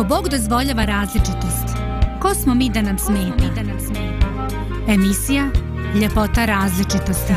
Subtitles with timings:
[0.00, 1.76] Ako Bog dozvoljava različitost,
[2.22, 3.44] ko smo mi da nam smeta?
[4.88, 5.50] Emisija
[6.00, 7.32] Ljepota različitosti.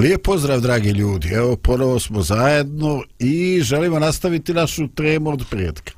[0.00, 1.28] Lijep pozdrav, dragi ljudi.
[1.28, 5.92] Evo, ponovo smo zajedno i želimo nastaviti našu tremu od prijetka.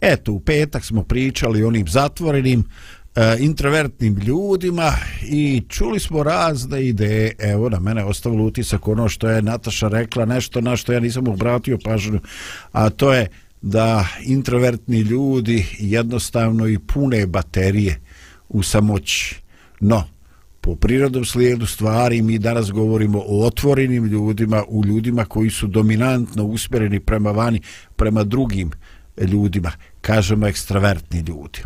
[0.00, 2.64] Eto, u petak smo pričali o onim zatvorenim,
[3.14, 7.32] e, introvertnim ljudima i čuli smo razne ideje.
[7.38, 11.28] Evo, na mene ostavilo utisak ono što je Nataša rekla, nešto na što ja nisam
[11.28, 12.20] obratio pažnju,
[12.72, 13.28] a to je
[13.62, 18.00] da introvertni ljudi jednostavno i pune baterije
[18.48, 19.42] u samoći.
[19.80, 20.04] No,
[20.60, 26.44] po prirodnom slijedu stvari mi danas govorimo o otvorenim ljudima, u ljudima koji su dominantno
[26.44, 27.60] usmjereni prema vani,
[27.96, 28.70] prema drugim
[29.20, 31.58] ljudima, kažemo ekstravertni ljudi.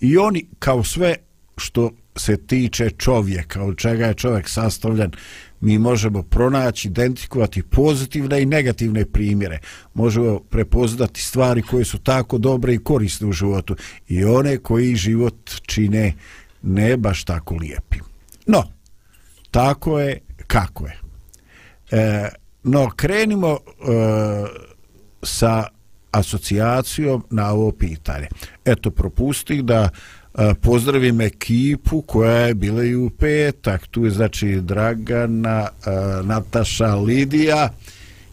[0.00, 1.16] I oni, kao sve
[1.56, 5.10] što se tiče čovjeka, od čega je čovjek sastavljen,
[5.60, 9.58] mi možemo pronaći, identifikovati pozitivne i negativne primjere.
[9.94, 13.76] Možemo prepoznati stvari koje su tako dobre i korisne u životu
[14.08, 16.14] i one koji život čine
[16.62, 18.00] ne baš tako lijepim.
[18.46, 18.64] No,
[19.50, 20.98] tako je kako je.
[21.90, 22.28] E,
[22.62, 23.58] no, krenimo e,
[25.22, 25.68] sa
[26.10, 28.26] asocijacijom na ovo pitanje.
[28.64, 29.88] Eto, propustih da
[30.62, 33.86] pozdravim ekipu koja je bila i u petak.
[33.86, 35.68] Tu je znači Dragana,
[36.24, 37.68] Nataša, Lidija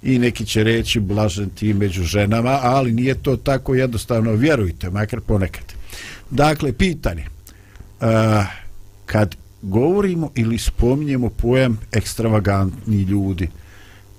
[0.03, 5.21] i neki će reći blažen ti među ženama, ali nije to tako jednostavno, vjerujte, makar
[5.21, 5.64] ponekad.
[6.30, 7.26] Dakle, pitanje.
[9.05, 13.49] Kad govorimo ili spominjemo pojem ekstravagantni ljudi,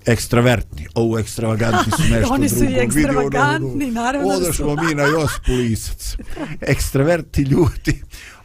[0.08, 2.70] ekstravertni, ovo ekstravagantni su nešto Oni su drugo.
[2.70, 4.76] i ekstravagantni, Vidio, naravno da su.
[4.76, 6.16] mi na Josipu Lisac.
[6.60, 8.02] Ekstravertni ljudi.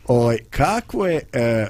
[0.07, 1.67] Oj, kako je e,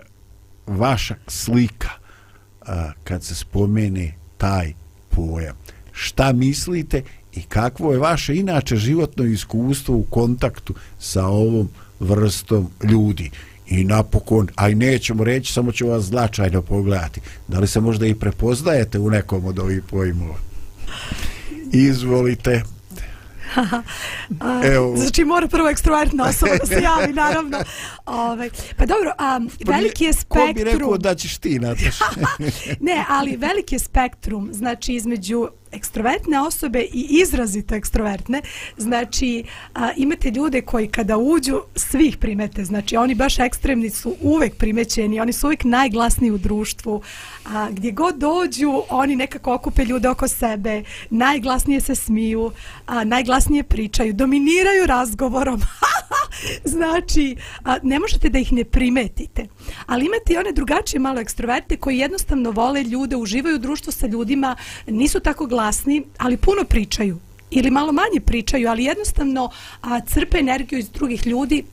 [0.67, 2.65] vaša slika e,
[3.03, 4.73] kad se spomene taj
[5.09, 5.55] pojam?
[5.91, 7.03] Šta mislite
[7.33, 13.31] i kakvo je vaše inače životno iskustvo u kontaktu sa ovom vrstom ljudi?
[13.73, 17.22] I napokon, aj nećemo reći, samo ću vas značajno pogledati.
[17.47, 20.35] Da li se možda i prepoznajete u nekom od ovih pojmova?
[21.72, 22.63] Izvolite.
[24.73, 24.97] Evo.
[24.97, 27.57] Znači mora prvo ekstrovertna osoba da se javi, naravno.
[28.06, 30.47] Ove, pa dobro, a, veliki je spektrum...
[30.47, 32.00] Ko bi rekao da ćeš ti, Nataš?
[32.88, 38.41] ne, ali veliki je spektrum, znači između ekstrovertne osobe i izrazito ekstrovertne.
[38.78, 42.66] Znači, a, imate ljude koji kada uđu, svih primete.
[42.66, 47.01] Znači, oni baš ekstremni su uvek primećeni, oni su uvek najglasniji u društvu.
[47.45, 52.51] A, gdje god dođu, oni nekako okupe ljude oko sebe, najglasnije se smiju,
[52.85, 55.62] a, najglasnije pričaju, dominiraju razgovorom.
[56.75, 59.47] znači, a, ne možete da ih ne primetite.
[59.85, 64.07] Ali imate i one drugačije malo ekstroverte koji jednostavno vole ljude, uživaju u društvu sa
[64.07, 64.56] ljudima,
[64.88, 67.19] nisu tako glasni ali puno pričaju
[67.51, 69.50] ili malo manje pričaju, ali jednostavno
[69.81, 71.63] a, crpe energiju iz drugih ljudi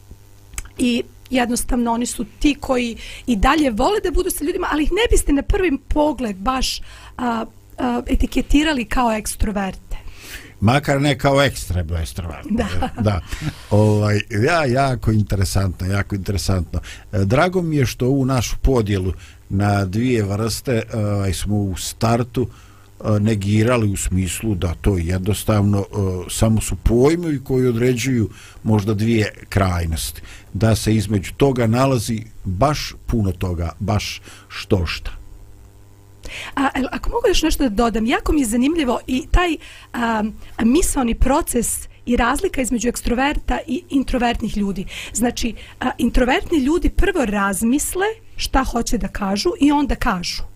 [0.78, 2.96] i jednostavno oni su ti koji
[3.26, 6.80] i dalje vole da budu sa ljudima, ali ih ne biste na prvi pogled baš
[7.16, 7.44] a,
[7.78, 9.96] a, etiketirali kao ekstroverte.
[10.60, 12.46] Makar ne kao ekstremno ekstrovert.
[12.50, 12.66] Da.
[13.00, 13.20] da.
[13.70, 16.80] Ovaj, ja, jako interesantno, jako interesantno.
[17.12, 19.12] E, drago mi je što u našu podjelu
[19.48, 22.48] na dvije vrste ovaj, smo u startu uh,
[23.20, 25.84] negirali u smislu da to jednostavno
[26.30, 28.30] samo su pojmovi koji određuju
[28.62, 30.22] možda dvije krajnosti.
[30.52, 35.19] Da se između toga nalazi baš puno toga, baš što šta.
[36.56, 39.56] A, ako mogu još nešto da dodam, jako mi je zanimljivo i taj
[39.92, 40.22] a,
[40.58, 44.86] misloni proces i razlika između ekstroverta i introvertnih ljudi.
[45.12, 48.06] Znači, a, introvertni ljudi prvo razmisle
[48.36, 50.49] šta hoće da kažu i onda kažu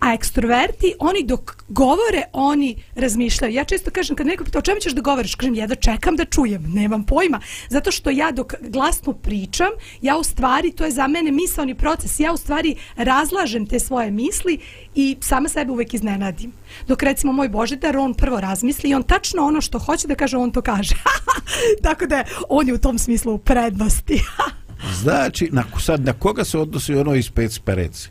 [0.00, 3.54] a ekstroverti, oni dok govore, oni razmišljaju.
[3.54, 6.16] Ja često kažem, kad neko pita o čemu ćeš da govoriš, kažem, ja da čekam
[6.16, 7.40] da čujem, nemam pojma.
[7.68, 9.70] Zato što ja dok glasno pričam,
[10.02, 14.10] ja u stvari, to je za mene misalni proces, ja u stvari razlažem te svoje
[14.10, 14.58] misli
[14.94, 16.52] i sama sebe uvek iznenadim.
[16.88, 20.36] Dok recimo moj Božidar, on prvo razmisli i on tačno ono što hoće da kaže,
[20.36, 20.94] on to kaže.
[21.84, 24.22] Tako da on je u tom smislu u prednosti.
[25.02, 28.10] znači, na, sad, na koga se odnosi ono iz pet spereci?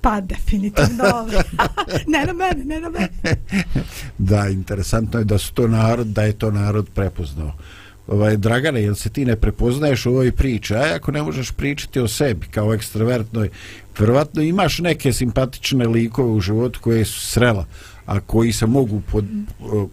[0.00, 1.28] Pa definitivno.
[2.12, 3.10] ne na mene, ne na mene.
[4.18, 7.52] da, interesantno je da su to narod, da je to narod prepoznao.
[8.06, 10.74] Ovaj, Dragane, jel se ti ne prepoznaješ u ovoj priči?
[10.74, 13.48] A ako ne možeš pričati o sebi kao ekstravertnoj,
[13.98, 17.66] vjerovatno imaš neke simpatične likove u životu koje su srela,
[18.06, 19.24] a koji se mogu pod,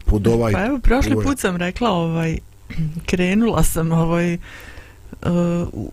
[0.06, 0.54] pod ovaj...
[0.54, 2.38] Pa evo, prošli put sam rekla, ovaj,
[3.10, 4.38] krenula sam ovaj,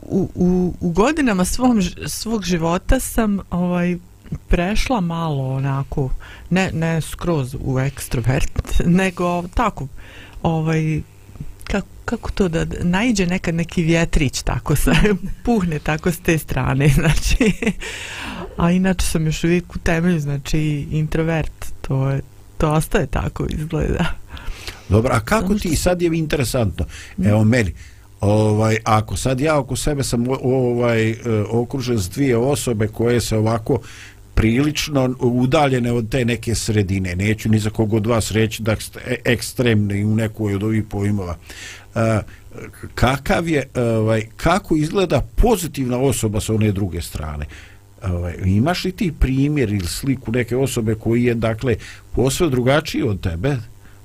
[0.02, 3.96] u, u, u godinama svom, svog života sam ovaj
[4.48, 6.10] prešla malo onako
[6.50, 9.88] ne, ne skroz u ekstrovert nego tako
[10.42, 11.00] ovaj
[11.64, 14.92] kako, kako to da naiđe nekad neki vjetrić tako se
[15.44, 17.52] puhne tako s te strane znači
[18.56, 22.20] a inače sam još uvijek u temelju znači introvert to je
[22.58, 24.04] to ostaje tako izgleda.
[24.88, 26.84] Dobro a kako ti sad je interesantno?
[27.24, 27.74] Evo meni
[28.22, 31.16] ovaj ako sad ja oko sebe sam ovaj e,
[31.50, 33.80] okružen s dvije osobe koje se ovako
[34.34, 39.00] prilično udaljene od te neke sredine neću ni za kog od vas reći da ste
[39.06, 41.36] e, ekstremni u nekoj od ovih pojmova.
[41.94, 42.20] E,
[42.94, 47.46] kakav je ovaj kako izgleda pozitivna osoba sa one druge strane?
[48.02, 51.76] Ovaj imaš li ti primjer ili sliku neke osobe koji je dakle
[52.14, 53.56] posve drugačiji od tebe?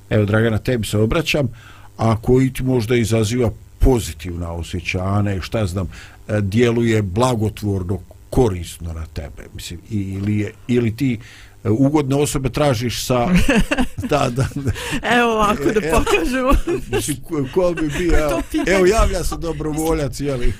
[0.10, 1.48] Evo Dragana tebi se obraćam
[1.98, 5.88] a koji ti možda izaziva pozitivna osjećanja i šta znam,
[6.28, 9.44] e, djeluje blagotvorno, korisno na tebe.
[9.54, 11.20] Mislim, ili, je, ili ti
[11.70, 13.28] ugodne osobe tražiš sa...
[14.10, 14.72] da, da, da.
[15.18, 16.52] Evo ovako da e, pokažemo.
[16.92, 18.18] Mislim, ko, ko bi bio?
[18.18, 20.54] Evo, evo javlja se dobrovoljac, jeli?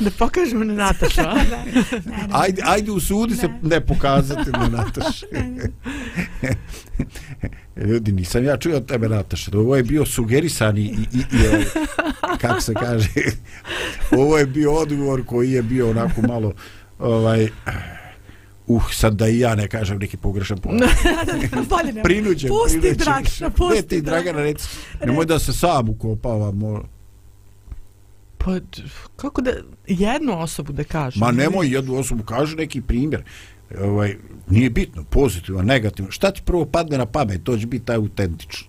[0.00, 1.34] da pokažemo na Natašu, a?
[2.42, 5.26] ajde, ajde u sudi se ne pokazati na Natašu.
[7.86, 9.50] Ljudi, nisam ja čuo od tebe, Nataša.
[9.54, 11.64] Ovo je bio sugerisan i, i, i, i ovaj,
[12.40, 13.08] kako se kaže,
[14.10, 16.52] ovo je bio odgovor koji je bio onako malo,
[16.98, 17.48] ovaj,
[18.74, 20.82] uh, sad da i ja ne kažem neki pogrešan pogled.
[22.04, 22.96] prinuđen, pusti prinuđen.
[22.96, 24.68] Dragana, pusti ne, ti, Dragana, reci,
[25.04, 26.84] nemoj da se sam ukopava, mora.
[28.38, 28.58] Pa,
[29.16, 29.50] kako da,
[29.86, 31.20] jednu osobu da kažem?
[31.20, 33.22] Ma nemoj jednu osobu, kaži neki primjer
[33.78, 34.16] ovaj,
[34.48, 36.10] nije bitno, pozitivno, negativno.
[36.10, 38.68] Šta ti prvo padne na pamet, to će biti autentično.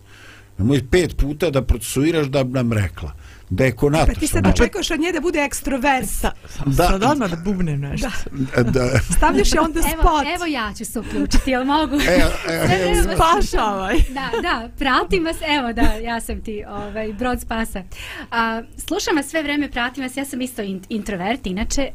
[0.57, 3.13] Nemoj pet puta da procesuiraš da bi nam rekla
[3.51, 4.13] da je konataš.
[4.13, 6.09] Pa ti se da čekaš od nje da bude ekstrovert.
[6.09, 6.31] Sa,
[6.65, 8.09] da, sad odmah da bubnem nešto.
[8.55, 8.63] Da.
[8.63, 8.99] da.
[9.17, 10.21] Stavljaš je onda spot.
[10.21, 11.95] Evo, evo ja ću se uključiti, jel mogu?
[11.95, 13.95] E, e, evo, spašavaj.
[14.09, 17.83] Da, da, pratim vas, evo da, ja sam ti ovaj, brod spasa.
[18.31, 21.89] A, slušam vas sve vreme, pratim vas, ja sam isto introvert, inače,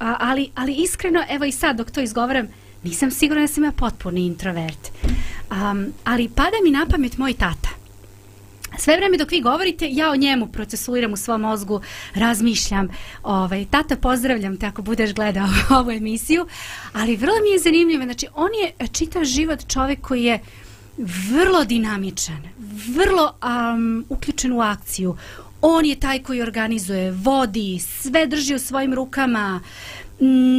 [0.00, 2.48] a, ali, ali iskreno, evo i sad dok to izgovaram,
[2.82, 4.88] nisam sigurna da sam ja potpuni introvert.
[5.50, 7.79] Um, ali pada mi na pamet moj tata.
[8.80, 11.80] Sve vreme dok vi govorite, ja o njemu procesuiram u svom mozgu,
[12.14, 12.88] razmišljam.
[13.22, 15.48] Ovaj, tata, pozdravljam te ako budeš gledao
[15.78, 16.46] ovu emisiju.
[16.92, 18.04] Ali vrlo mi je zanimljivo.
[18.04, 20.40] Znači, on je čitav život čovjek koji je
[21.30, 22.42] vrlo dinamičan,
[22.96, 25.16] vrlo um, uključen u akciju
[25.62, 29.60] on je taj koji organizuje, vodi, sve drži u svojim rukama.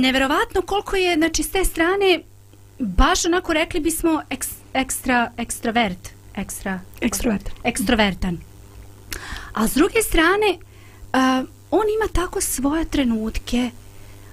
[0.02, 2.20] Neverovatno koliko je, znači, s te strane,
[2.80, 6.21] baš onako rekli bismo eks, ekstra, ekstravert.
[6.36, 7.54] Ekstra, ekstrovertan.
[7.64, 8.38] Ekstrovertan.
[9.54, 13.72] A s druge strane, uh, on ima tako svoje trenutke,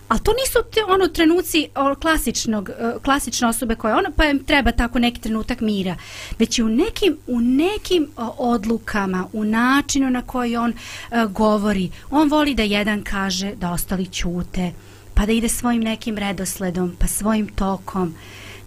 [0.08, 4.44] A to nisu te, ono trenuci o, klasičnog, uh, klasične osobe koje ono, pa im
[4.44, 5.96] treba tako neki trenutak mira.
[6.38, 12.28] Već u nekim, u nekim uh, odlukama, u načinu na koji on uh, govori, on
[12.28, 14.72] voli da jedan kaže da ostali ćute,
[15.14, 18.14] pa da ide svojim nekim redosledom, pa svojim tokom.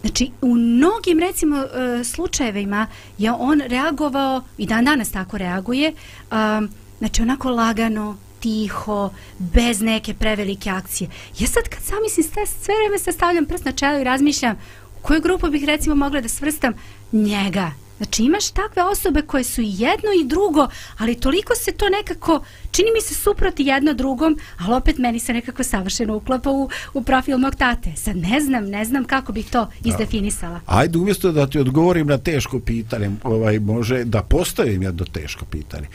[0.02, 2.86] Znači, u mnogim, recimo, e, slučajevima
[3.18, 5.92] je on reagovao, i dan danas tako reaguje,
[6.30, 6.68] um,
[6.98, 11.10] znači, onako lagano, tiho, bez neke prevelike akcije.
[11.38, 14.56] Ja sad kad sam mislim, sve, sve vreme se stavljam prst na čelo i razmišljam
[14.98, 16.74] u koju grupu bih recimo mogla da svrstam
[17.12, 17.81] njega.
[18.02, 20.68] Znači imaš takve osobe koje su jedno i drugo,
[20.98, 25.32] ali toliko se to nekako, čini mi se suproti jedno drugom, ali opet meni se
[25.32, 27.92] nekako savršeno uklapa u, u profil mog tate.
[27.96, 30.60] Sad ne znam, ne znam kako bih to izdefinisala.
[30.66, 35.86] Ajde, umjesto da ti odgovorim na teško pitanje, ovaj, može da postavim jedno teško pitanje.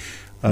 [0.44, 0.50] Uh,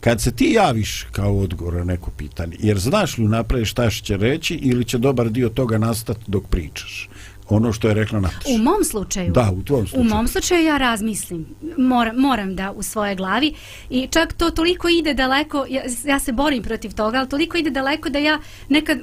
[0.00, 4.16] kad se ti javiš kao odgovor na neko pitanje, jer znaš li napred šta će
[4.16, 7.08] reći ili će dobar dio toga nastati dok pričaš?
[7.48, 8.48] Ono što je rekla Nataša.
[8.54, 9.32] U mom slučaju.
[9.32, 10.10] Da, u tvojom slučaju.
[10.10, 11.46] U mom slučaju ja razmislim.
[11.76, 13.54] Moram, moram da u svoje glavi.
[13.90, 17.70] I čak to toliko ide daleko, ja, ja se borim protiv toga, ali toliko ide
[17.70, 18.38] daleko da ja
[18.68, 18.98] nekad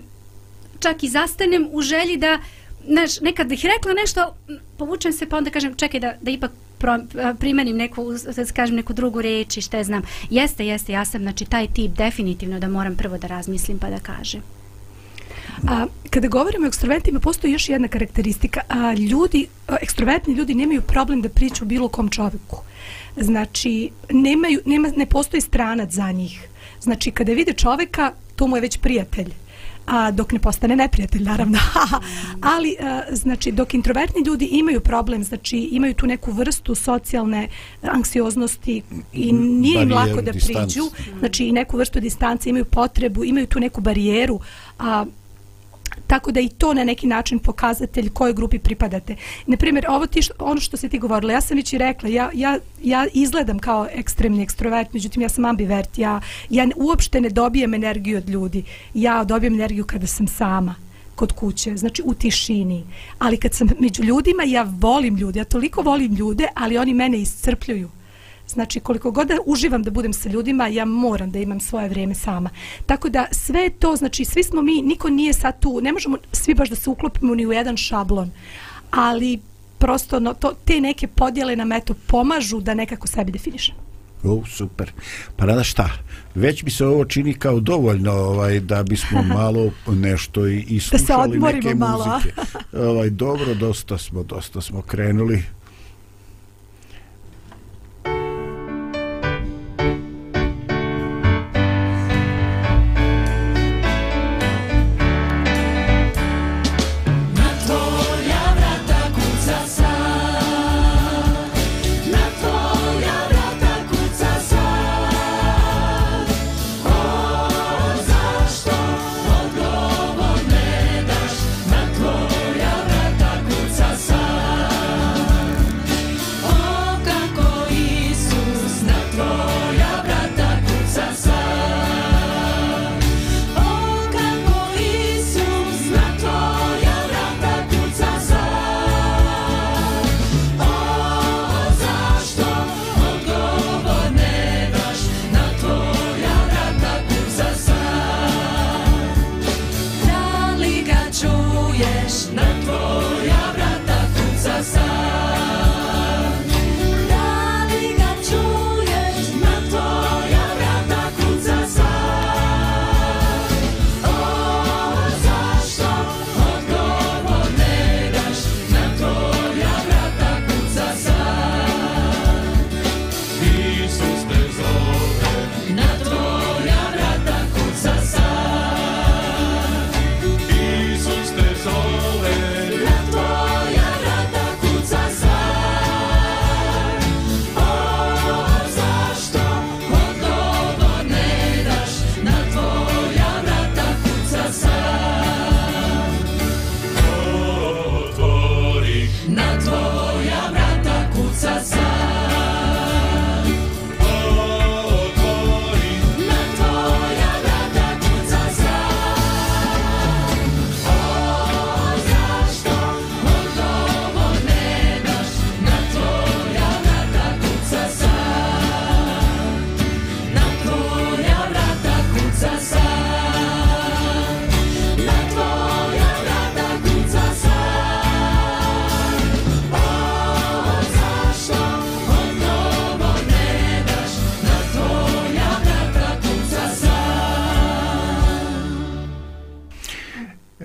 [0.80, 2.40] čak i zastanem u želji da
[2.88, 4.36] znaš, nekad bih rekla nešto,
[4.78, 7.00] povučem se pa onda kažem čekaj da, da ipak pro,
[7.40, 8.06] primenim neku,
[8.54, 10.02] kažem neku drugu reč i šta znam.
[10.30, 14.00] Jeste, jeste, ja sam znači taj tip definitivno da moram prvo da razmislim pa da
[14.00, 14.42] kažem.
[15.68, 18.62] A, kada govorimo o ekstrovertima, postoji još jedna karakteristika.
[18.68, 19.48] A, ljudi,
[19.82, 22.62] ekstrovertni ljudi nemaju problem da priču bilo kom čovjeku.
[23.18, 26.48] Znači, nemaju, nema, ne postoji stranac za njih.
[26.82, 29.34] Znači, kada vide čovjeka, to mu je već prijatelj
[29.86, 31.58] a dok ne postane neprijatelj naravno
[32.56, 37.48] ali a, znači dok introvertni ljudi imaju problem znači imaju tu neku vrstu socijalne
[37.82, 38.82] anksioznosti
[39.14, 43.60] i nije im lako da priđu znači i neku vrstu distance imaju potrebu imaju tu
[43.60, 44.40] neku barijeru
[44.80, 45.06] a
[46.08, 49.16] tako da i to na neki način pokazatelj kojoj grupi pripadate.
[49.48, 52.10] Na primjer, ovo ti što, ono što se ti govorila, ja sam već i rekla,
[52.10, 57.30] ja, ja, ja izgledam kao ekstremni ekstrovert, međutim ja sam ambivert, ja, ja uopšte ne
[57.30, 60.76] dobijem energiju od ljudi, ja dobijem energiju kada sam sama
[61.16, 62.84] kod kuće, znači u tišini.
[63.20, 67.18] Ali kad sam među ljudima, ja volim ljude, ja toliko volim ljude, ali oni mene
[67.18, 67.90] iscrpljuju.
[68.48, 72.16] Znači, koliko god da uživam da budem sa ljudima, ja moram da imam svoje vrijeme
[72.16, 72.50] sama.
[72.86, 76.54] Tako da sve to, znači, svi smo mi, niko nije sad tu, ne možemo svi
[76.54, 78.32] baš da se uklopimo ni u jedan šablon,
[78.92, 79.40] ali
[79.78, 83.86] prosto no, to, te neke podjele nam eto pomažu da nekako sebi definišemo.
[84.24, 84.92] O, super.
[85.36, 85.90] Pa rada šta?
[86.36, 91.40] Već bi se ovo čini kao dovoljno ovaj, da bismo malo nešto i, i slušali
[91.40, 92.06] neke malo.
[92.06, 92.34] muzike.
[92.90, 95.44] ovaj, dobro, dosta smo, dosta smo krenuli.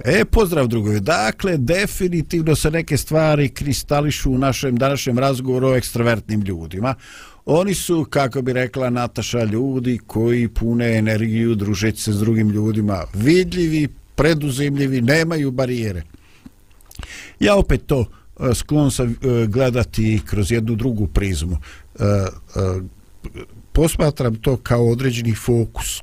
[0.04, 1.00] E, pozdrav drugovi.
[1.00, 6.94] Dakle, definitivno se neke stvari kristališu u našem današnjem razgovoru o ekstravertnim ljudima.
[7.46, 13.04] Oni su, kako bi rekla Nataša, ljudi koji pune energiju družeći se s drugim ljudima.
[13.14, 16.02] Vidljivi, preduzimljivi, nemaju barijere.
[17.40, 18.04] Ja opet to
[18.40, 21.56] e, sklon sam e, gledati kroz jednu drugu prizmu.
[21.98, 22.04] E,
[23.72, 26.02] posmatram to kao određeni fokus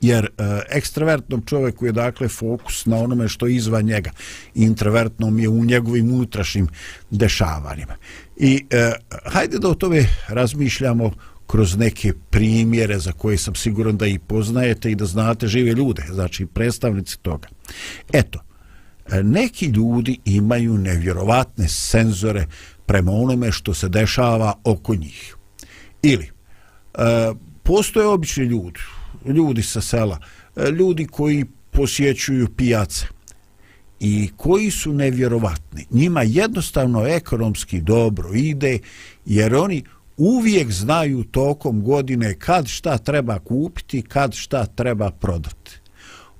[0.00, 0.28] jer e,
[0.70, 4.10] ekstravertnom čovjeku je dakle fokus na onome što je izvan njega
[4.54, 6.68] introvertnom je u njegovim unutrašnjim
[7.10, 7.96] dešavanjima
[8.36, 8.92] i e,
[9.24, 11.10] hajde da o tome razmišljamo
[11.46, 16.02] kroz neke primjere za koje sam siguran da i poznajete i da znate žive ljude,
[16.10, 17.48] znači predstavnici toga.
[18.12, 18.38] Eto,
[19.12, 22.46] e, neki ljudi imaju nevjerovatne senzore
[22.86, 25.36] prema onome što se dešava oko njih.
[26.02, 26.30] Ili,
[26.94, 28.80] e, postoje obični ljudi,
[29.24, 30.18] ljudi sa sela,
[30.56, 33.06] e, ljudi koji posjećuju pijace
[34.00, 35.86] i koji su nevjerovatni.
[35.90, 38.78] Njima jednostavno ekonomski dobro ide
[39.26, 39.84] jer oni
[40.16, 45.80] uvijek znaju tokom godine kad šta treba kupiti, kad šta treba prodati.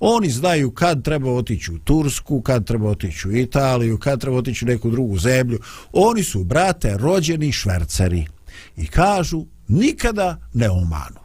[0.01, 4.65] Oni znaju kad treba otići u Tursku, kad treba otići u Italiju, kad treba otići
[4.65, 5.59] u neku drugu zemlju.
[5.93, 8.27] Oni su, brate, rođeni šverceri.
[8.77, 11.20] I kažu, nikada ne omanu.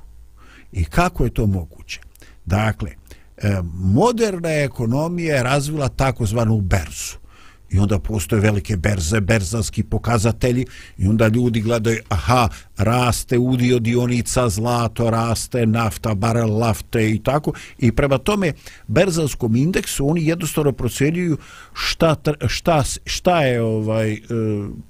[0.76, 2.00] I kako je to moguće?
[2.46, 2.92] Dakle,
[3.38, 7.25] e, moderna ekonomija je razvila takozvanu berzu
[7.70, 10.66] i onda postoje velike berze, berzanski pokazatelji
[10.98, 17.54] i onda ljudi gledaju, aha, raste udio dionica, zlato raste, nafta, barel lafte i tako
[17.80, 18.54] i prema tome
[18.88, 21.38] berzanskom indeksu oni jednostavno procjenjuju
[21.74, 22.16] šta,
[22.48, 24.20] šta, šta je ovaj e,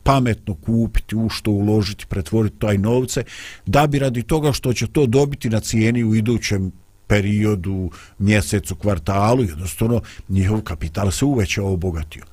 [0.03, 3.24] pametno kupiti, u što uložiti, pretvoriti taj novce,
[3.65, 6.72] da bi radi toga što će to dobiti na cijeni u idućem
[7.08, 7.89] periodu,
[8.20, 12.24] mjesecu, kvartalu, jednostavno njihov kapital se uvećao obogatio.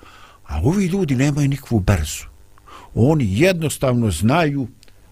[0.52, 2.24] A ovi ljudi nemaju nikakvu brzu.
[2.94, 4.68] Oni jednostavno znaju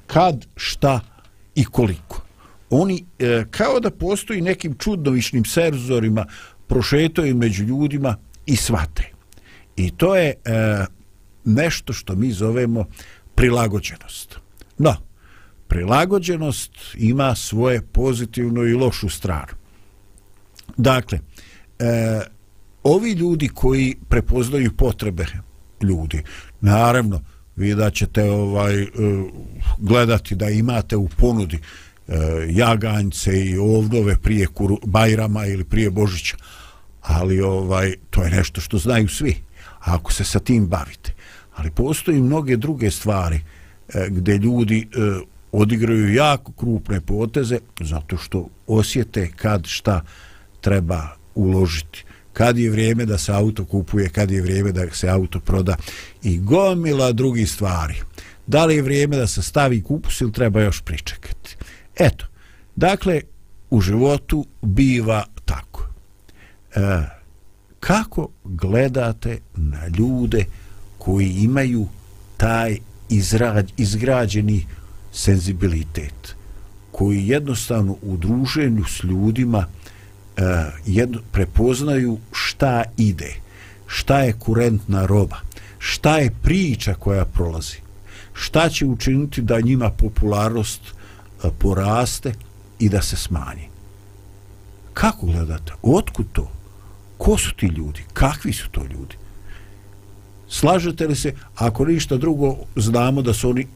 [0.07, 1.01] kad, šta
[1.55, 2.23] i koliko.
[2.71, 6.27] Oni e, kao da postoji nekim čudnovišnim serzorima
[6.67, 8.17] prošetaju među ljudima
[8.47, 9.13] i svate.
[9.77, 10.35] I to je e,
[11.45, 12.85] nešto što mi zovemo
[13.35, 14.37] prilagođenost.
[14.79, 14.97] No,
[15.69, 19.55] prilagođenost ima svoje pozitivnu i lošu stranu.
[20.77, 21.19] Dakle,
[21.79, 22.21] e,
[22.83, 25.27] ovi ljudi koji prepoznaju potrebe
[25.83, 26.23] ljudi,
[26.61, 27.21] naravno,
[27.57, 28.89] vi da ćete ovaj, eh,
[29.79, 31.59] gledati da imate u ponudi
[32.09, 32.15] eh,
[32.49, 36.37] jaganjce i ovdove prije kuru, Bajrama ili prije Božića,
[37.01, 39.37] ali ovaj to je nešto što znaju svi,
[39.81, 41.15] ako se sa tim bavite.
[41.57, 43.41] Ali postoji mnoge druge stvari
[43.95, 44.89] eh, gdje ljudi
[45.53, 50.05] odigraju jako krupne poteze zato što osjete kad šta
[50.61, 52.05] treba uložiti
[52.41, 55.77] kad je vrijeme da se auto kupuje, kad je vrijeme da se auto proda
[56.23, 57.95] i gomila drugi stvari.
[58.47, 61.57] Da li je vrijeme da se stavi kupus ili treba još pričekati?
[61.97, 62.27] Eto,
[62.77, 63.21] dakle,
[63.71, 65.89] u životu biva tako.
[66.75, 66.81] E,
[67.81, 70.45] kako gledate na ljude
[70.99, 71.87] koji imaju
[72.37, 72.79] taj
[73.09, 74.67] izrađ, izgrađeni
[75.13, 76.35] senzibilitet,
[76.93, 79.67] koji jednostavno u druženju s ljudima
[80.41, 80.43] e,
[80.87, 82.19] jedno, prepoznaju
[82.61, 83.35] šta ide,
[83.87, 85.37] šta je kurentna roba,
[85.79, 87.77] šta je priča koja prolazi,
[88.33, 92.33] šta će učiniti da njima popularnost e, poraste
[92.79, 93.69] i da se smanji.
[94.95, 95.73] Kako gledate?
[95.83, 96.51] Otkud to?
[97.19, 98.05] Ko su ti ljudi?
[98.13, 99.17] Kakvi su to ljudi?
[100.49, 103.67] Slažete li se, ako ništa drugo, znamo da su oni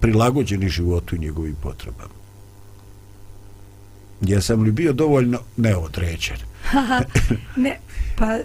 [0.00, 2.14] prilagođeni životu i njegovim potrebama?
[4.20, 6.49] Jesam li bio dovoljno neodređen?
[7.56, 7.78] Ne,
[8.18, 8.44] pa e,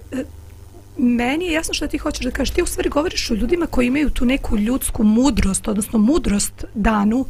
[0.97, 2.53] meni je jasno što ti hoćeš da kažeš.
[2.53, 7.25] Ti u stvari govoriš o ljudima koji imaju tu neku ljudsku mudrost, odnosno mudrost danu,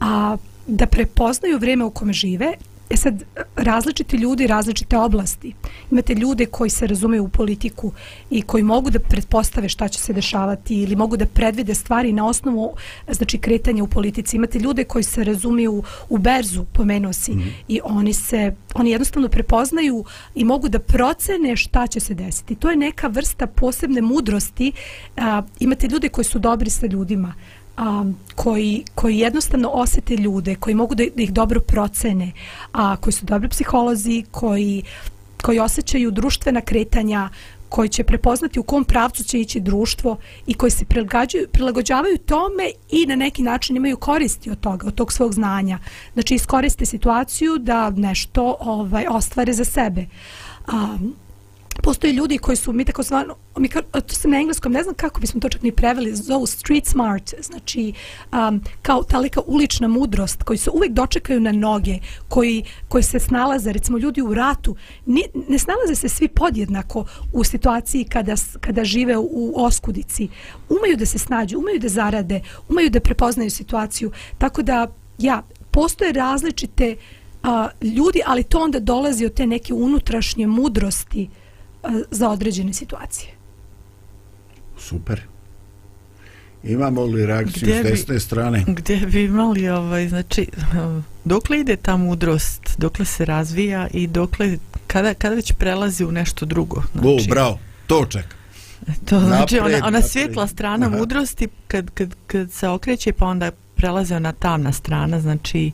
[0.00, 2.52] a da prepoznaju vrijeme u kome žive
[2.90, 3.24] E sad,
[3.56, 5.54] različiti ljudi, različite oblasti.
[5.90, 7.92] Imate ljude koji se razumeju u politiku
[8.30, 12.26] i koji mogu da pretpostave šta će se dešavati ili mogu da predvide stvari na
[12.26, 12.74] osnovu
[13.10, 14.36] znači, kretanja u politici.
[14.36, 17.50] Imate ljude koji se razumiju u berzu, pomenuo si, mm -hmm.
[17.68, 22.54] i oni se oni jednostavno prepoznaju i mogu da procene šta će se desiti.
[22.54, 24.72] To je neka vrsta posebne mudrosti.
[25.16, 27.34] A, imate ljude koji su dobri sa ljudima
[27.78, 32.32] a, koji, koji jednostavno osete ljude, koji mogu da, da ih dobro procene,
[32.72, 34.82] a koji su dobri psiholozi, koji,
[35.42, 37.28] koji osjećaju društvena kretanja,
[37.68, 40.84] koji će prepoznati u kom pravcu će ići društvo i koji se
[41.52, 45.78] prilagođavaju tome i na neki način imaju koristi od toga, od tog svog znanja.
[46.12, 50.06] Znači iskoriste situaciju da nešto ovaj ostvare za sebe.
[50.72, 51.14] Um,
[51.82, 54.94] postoje ljudi koji su mi tako zvano mi ka, to se na engleskom ne znam
[54.94, 57.92] kako bismo to čak ni preveli zovu street smart znači
[58.32, 63.72] um, kao talika ulična mudrost koji se uvek dočekaju na noge koji, koji se snalaze
[63.72, 64.76] recimo ljudi u ratu.
[65.06, 70.28] Ne, ne snalaze se svi podjednako u situaciji kada, kada žive u oskudici.
[70.68, 74.12] Umeju da se snađu umeju da zarade umeju da prepoznaju situaciju.
[74.38, 74.86] Tako da
[75.18, 76.96] ja postoje različite
[77.42, 81.28] a, ljudi ali to onda dolazi od te neke unutrašnje mudrosti
[82.10, 83.32] za određene situacije.
[84.78, 85.20] Super.
[86.64, 88.64] Imamo li reakciju gdje s desne bi, strane?
[88.66, 90.46] Gdje bi imali, ovaj, znači,
[91.24, 96.46] dokle ide ta mudrost, dokle se razvija i dokle, kada, kada već prelazi u nešto
[96.46, 96.82] drugo?
[96.92, 98.24] Znači, o, bravo, to ček.
[99.04, 100.96] To znači, napred, ona, ona svjetla strana Aha.
[100.96, 105.72] mudrosti, kad, kad, kad se okreće, pa onda prelaze ona tamna strana, znači,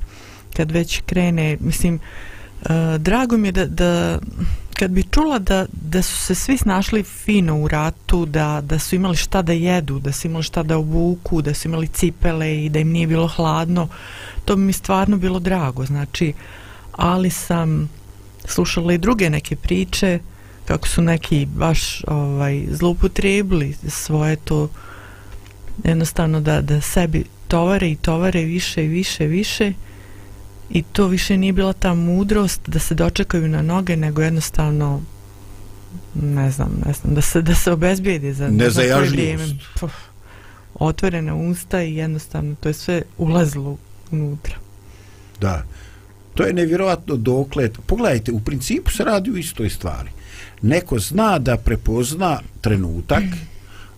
[0.56, 2.00] kad već krene, mislim, uh,
[2.64, 4.18] Eh, drago mi je da, da
[4.78, 8.94] kad bi čula da, da su se svi snašli fino u ratu, da, da su
[8.94, 12.68] imali šta da jedu, da su imali šta da obuku, da su imali cipele i
[12.68, 13.88] da im nije bilo hladno,
[14.44, 15.86] to bi mi stvarno bilo drago.
[15.86, 16.32] Znači,
[16.92, 17.90] ali sam
[18.44, 20.18] slušala i druge neke priče
[20.64, 24.68] kako su neki baš ovaj zloupotrebili svoje to
[25.84, 29.72] jednostavno da, da sebi tovare i tovare više i više i više
[30.70, 35.00] i to više nije bila ta mudrost da se dočekaju na noge nego jednostavno
[36.14, 39.44] ne znam, ne znam da se, da se obezbijedi za, ne za koje vrijeme
[39.80, 39.90] Puh,
[40.74, 43.76] otvorene usta i jednostavno to je sve ulazilo
[44.10, 44.54] unutra
[45.40, 45.64] Da.
[46.34, 47.70] To je nevjerovatno dokle.
[47.86, 50.10] Pogledajte, u principu se radi u istoj stvari.
[50.62, 53.22] Neko zna da prepozna trenutak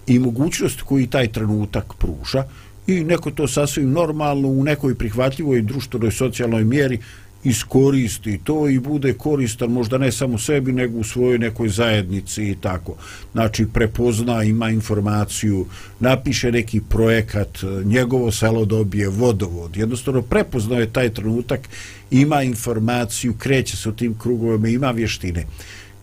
[0.07, 2.45] i mogućnost koji taj trenutak pruža
[2.87, 6.99] i neko to sasvim normalno u nekoj prihvatljivoj društvenoj socijalnoj mjeri
[7.45, 12.57] iskoristi to i bude koristan možda ne samo sebi nego u svojoj nekoj zajednici i
[12.61, 12.97] tako.
[13.33, 15.67] Znači prepozna, ima informaciju,
[16.01, 19.77] napiše neki projekat, njegovo selo dobije vodovod.
[19.77, 21.69] Jednostavno prepoznao je taj trenutak,
[22.11, 25.47] ima informaciju, kreće se u tim krugovima, ima vještine.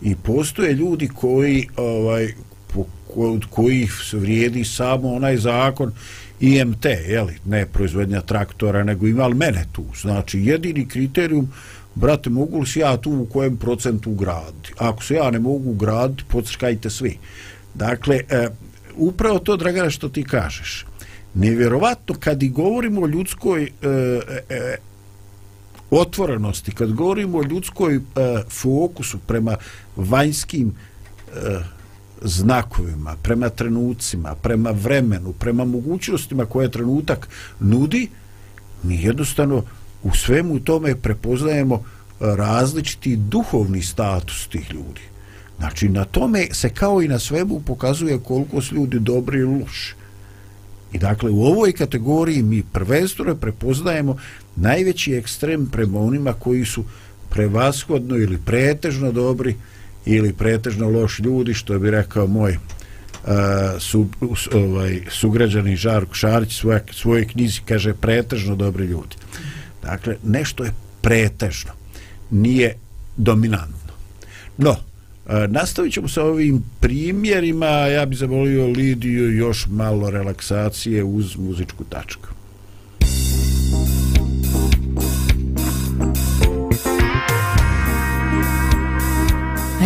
[0.02, 2.34] I postoje ljudi koji ovaj
[3.16, 5.92] od kojih vrijedi samo onaj zakon
[6.40, 9.84] IMT, jeli, ne proizvodnja traktora, nego ima li mene tu.
[10.00, 11.52] Znači, jedini kriterijum,
[11.94, 14.72] brate, mogu li se ja tu u kojem procentu ugraditi?
[14.78, 17.18] Ako se ja ne mogu ugraditi, pocrkajte svi.
[17.74, 18.48] Dakle, e,
[18.96, 20.86] upravo to, Dragana, što ti kažeš.
[21.34, 24.76] Nevjerovatno, kad i govorimo o ljudskoj e, e, e,
[25.90, 28.00] otvorenosti, kad govorimo o ljudskoj e,
[28.50, 29.56] fokusu prema
[29.96, 30.74] vanjskim
[31.34, 31.73] e,
[32.24, 37.28] znakovima, prema trenucima, prema vremenu, prema mogućnostima koje trenutak
[37.60, 38.08] nudi,
[38.82, 39.62] mi jednostavno
[40.02, 41.80] u svemu tome prepoznajemo e,
[42.20, 45.00] različiti duhovni status tih ljudi.
[45.58, 49.94] Znači, na tome se kao i na svemu pokazuje koliko su ljudi dobri ili loši.
[50.92, 54.16] I dakle, u ovoj kategoriji mi prvenstveno prepoznajemo
[54.56, 56.84] najveći ekstrem prema onima koji su
[57.30, 59.56] prevashodno ili pretežno dobri,
[60.06, 63.30] ili pretežno loš ljudi, što bi rekao moj uh,
[63.78, 64.08] su,
[64.52, 69.16] ovaj, sugrađani Žarko Šarić svoje, svoje knjizi kaže pretežno dobri ljudi.
[69.82, 71.72] Dakle, nešto je pretežno,
[72.30, 72.74] nije
[73.16, 73.92] dominantno.
[74.58, 81.36] No, uh, nastavit ćemo sa ovim primjerima, ja bih zavolio Lidiju još malo relaksacije uz
[81.36, 82.28] muzičku tačku.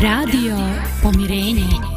[0.00, 0.56] Radio
[1.02, 1.87] Pomirenje.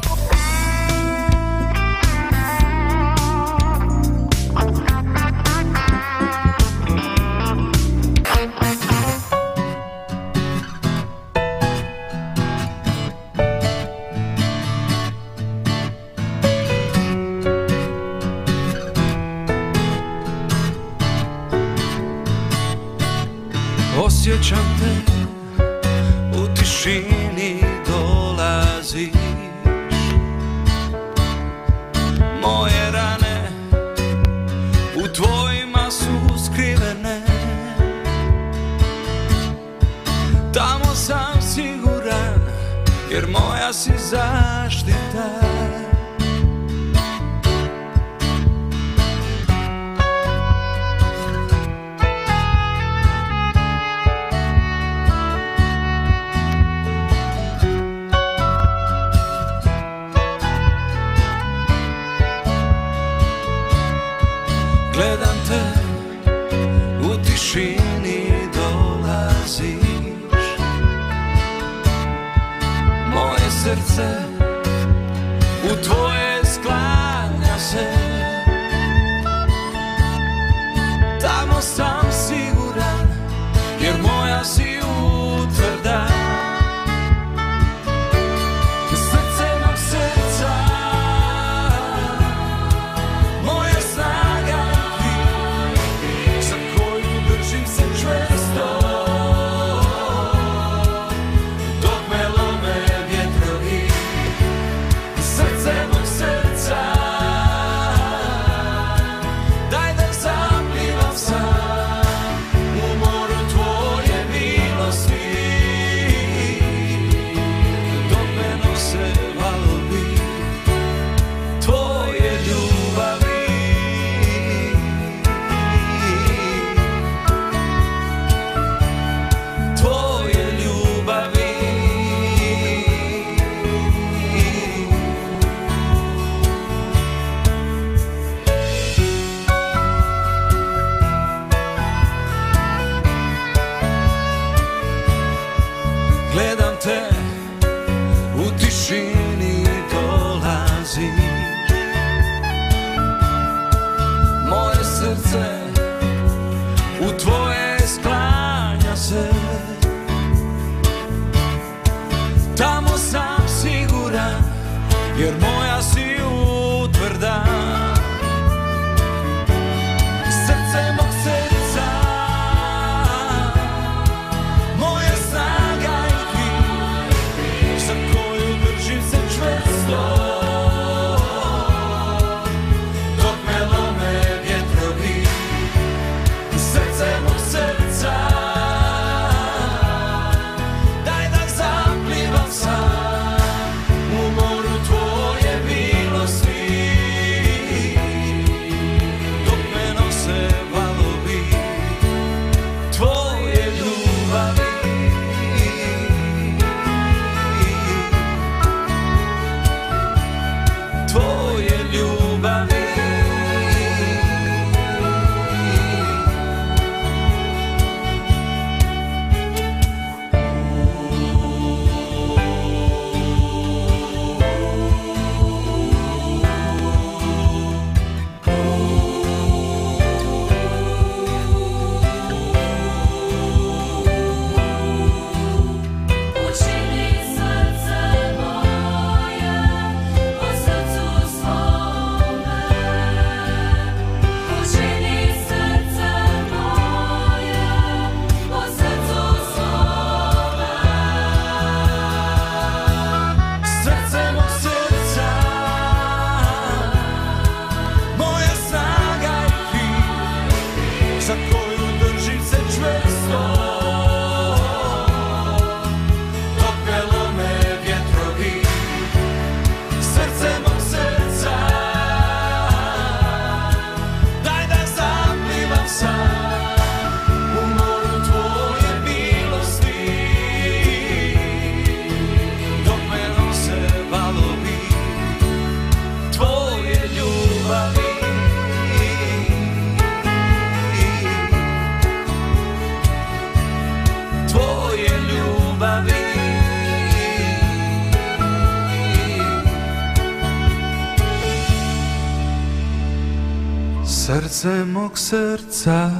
[304.32, 306.10] Srce mog srca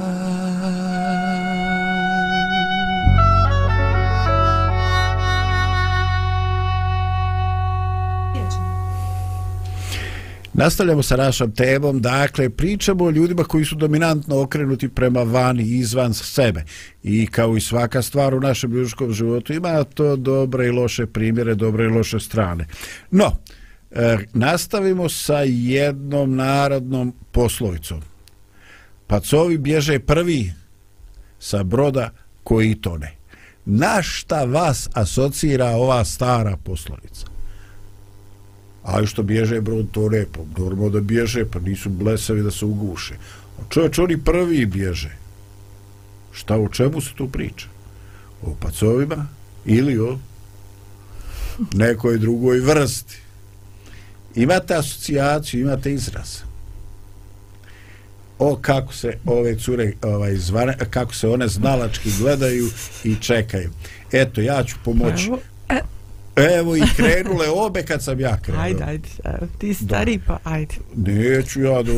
[10.53, 16.13] Nastavljamo sa našom temom, dakle, pričamo o ljudima koji su dominantno okrenuti prema vani, izvan
[16.13, 16.63] sebe.
[17.03, 21.55] I kao i svaka stvar u našem ljudskom životu ima to dobre i loše primjere,
[21.55, 22.67] dobre i loše strane.
[23.11, 23.37] No,
[23.93, 28.01] e, nastavimo sa jednom narodnom poslovicom.
[29.07, 30.53] Pacovi bježe prvi
[31.39, 32.09] sa broda
[32.43, 33.11] koji tone.
[33.65, 37.27] Na šta vas asocira ova stara poslovica?
[38.83, 42.65] A što bježe brod to ne, pa normalno da bježe, pa nisu blesavi da se
[42.65, 43.15] uguše.
[43.69, 45.11] Čovječ, oni prvi bježe.
[46.31, 47.67] Šta, o čemu se tu priča?
[48.41, 49.27] O pacovima
[49.65, 50.19] ili o
[51.73, 53.22] nekoj drugoj vrsti?
[54.35, 56.37] Imate asocijaciju, imate izraz.
[58.39, 62.69] O kako se ove cure ovaj, zvane, kako se one znalački gledaju
[63.03, 63.69] i čekaju.
[64.11, 65.27] Eto, ja ću pomoći.
[65.27, 65.39] Evo,
[66.35, 68.63] Evo i krenule obe kad sam ja krenuo.
[68.63, 70.75] ajde, ajde, evo, ti stari pa ajde.
[70.95, 71.91] Neću ja da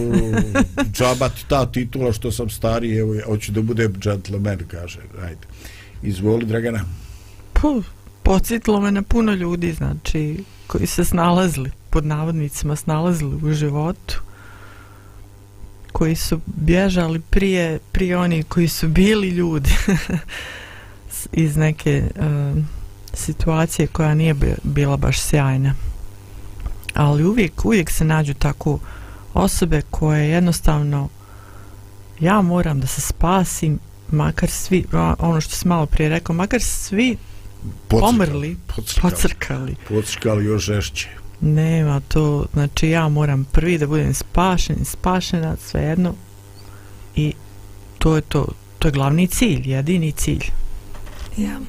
[0.94, 5.48] džabati ta titula što sam stari, evo, ja hoću da budem džentlmen, kaže, ajde.
[6.04, 6.86] Izvoli, Dragana.
[7.54, 7.86] Puh,
[8.26, 14.22] podsjetilo me na puno ljudi, znači, koji se snalazili, pod navodnicima snalazili u životu,
[15.92, 19.70] koji su bježali prije, prije oni koji su bili ljudi
[21.44, 22.64] iz neke uh,
[23.14, 25.74] situacije koja nije bila baš sjajna.
[26.94, 28.80] Ali uvijek, uvijek se nađu tako
[29.34, 31.10] osobe koje jednostavno
[32.20, 33.80] ja moram da se spasim
[34.12, 34.86] makar svi,
[35.20, 37.18] ono što sam malo prije rekao, makar svi
[37.88, 39.12] pomrli, Pocrkali.
[39.14, 39.76] pocrkali.
[39.90, 41.10] Pocrkali još žešće.
[41.42, 46.14] Nema to, znači ja moram prvi da budem spašen, spašena, svejedno.
[47.16, 47.34] I
[47.98, 48.48] to je to,
[48.80, 50.44] to je glavni cilj, jedini cilj.
[51.38, 51.60] Ja.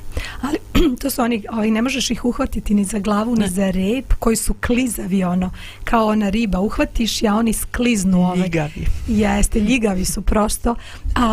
[0.40, 0.58] Ali
[1.00, 3.48] to su oni, ovaj, ne možeš ih uhvatiti ni za glavu, ni Ne.
[3.48, 5.50] za rep, koji su klizavi, ono,
[5.84, 8.18] kao ona riba, uhvatiš ja, oni skliznu.
[8.20, 8.38] Ovaj.
[8.38, 8.86] Ljigavi.
[9.08, 10.74] Jeste, ljigavi su prosto.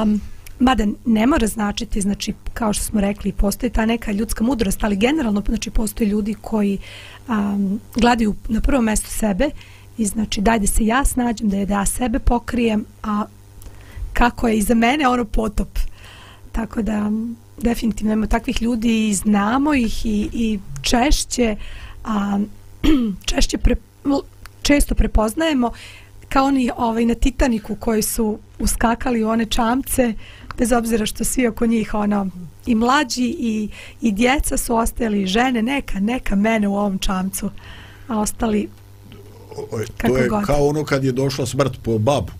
[0.03, 0.21] Um,
[0.59, 4.95] mada ne mora značiti, znači, kao što smo rekli, postoji ta neka ljudska mudrost, ali
[4.95, 6.77] generalno, znači, postoje ljudi koji
[7.27, 9.49] um, gledaju na prvo mesto sebe
[9.97, 13.25] i znači, daj da se ja snađem, da je da ja sebe pokrijem, a
[14.13, 15.79] kako je i za mene ono potop.
[16.51, 17.11] Tako da
[17.57, 21.55] definitivno imamo takvih ljudi i znamo ih i, i češće
[22.03, 22.39] a,
[23.29, 23.75] češće pre,
[24.61, 25.71] često prepoznajemo
[26.29, 30.13] kao oni ovaj, na Titaniku koji su uskakali u one čamce
[30.57, 32.27] bez obzira što svi oko njih ono
[32.65, 33.69] i mlađi i,
[34.01, 37.49] i djeca su ostali žene neka neka mene u ovom čamcu
[38.07, 38.69] a ostali
[39.71, 40.45] Oj, Kako to je god.
[40.45, 42.31] kao ono kad je došla smrt po babu.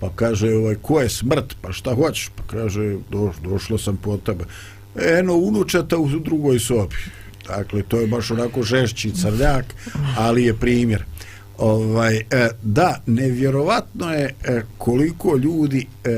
[0.00, 1.56] Pa kaže, ovaj, ko je smrt?
[1.60, 2.30] Pa šta hoćeš?
[2.36, 4.44] Pa kaže, do, došla sam po tebe.
[5.18, 6.96] Eno, unučeta u drugoj sobi.
[7.46, 9.74] Dakle, to je baš onako žešći crljak,
[10.18, 11.04] ali je primjer.
[11.60, 16.08] Ovaj, e, da, nevjerovatno je e, koliko ljudi e,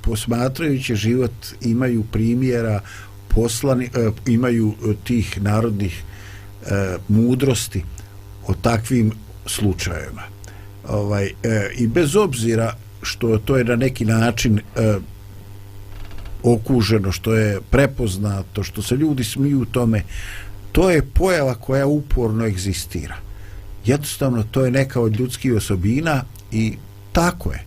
[0.00, 2.80] posmatrajući život imaju primjera
[3.28, 7.82] poslani, e, imaju tih narodnih e, mudrosti
[8.46, 9.12] o takvim
[9.46, 10.22] slučajevima.
[10.88, 14.94] Ovaj, e, I bez obzira što to je na neki način e,
[16.42, 20.02] okuženo, što je prepoznato, što se ljudi smiju tome,
[20.72, 23.25] to je pojava koja uporno egzistira.
[23.86, 26.76] Jednostavno, to je neka od ljudskih osobina i
[27.12, 27.64] tako je.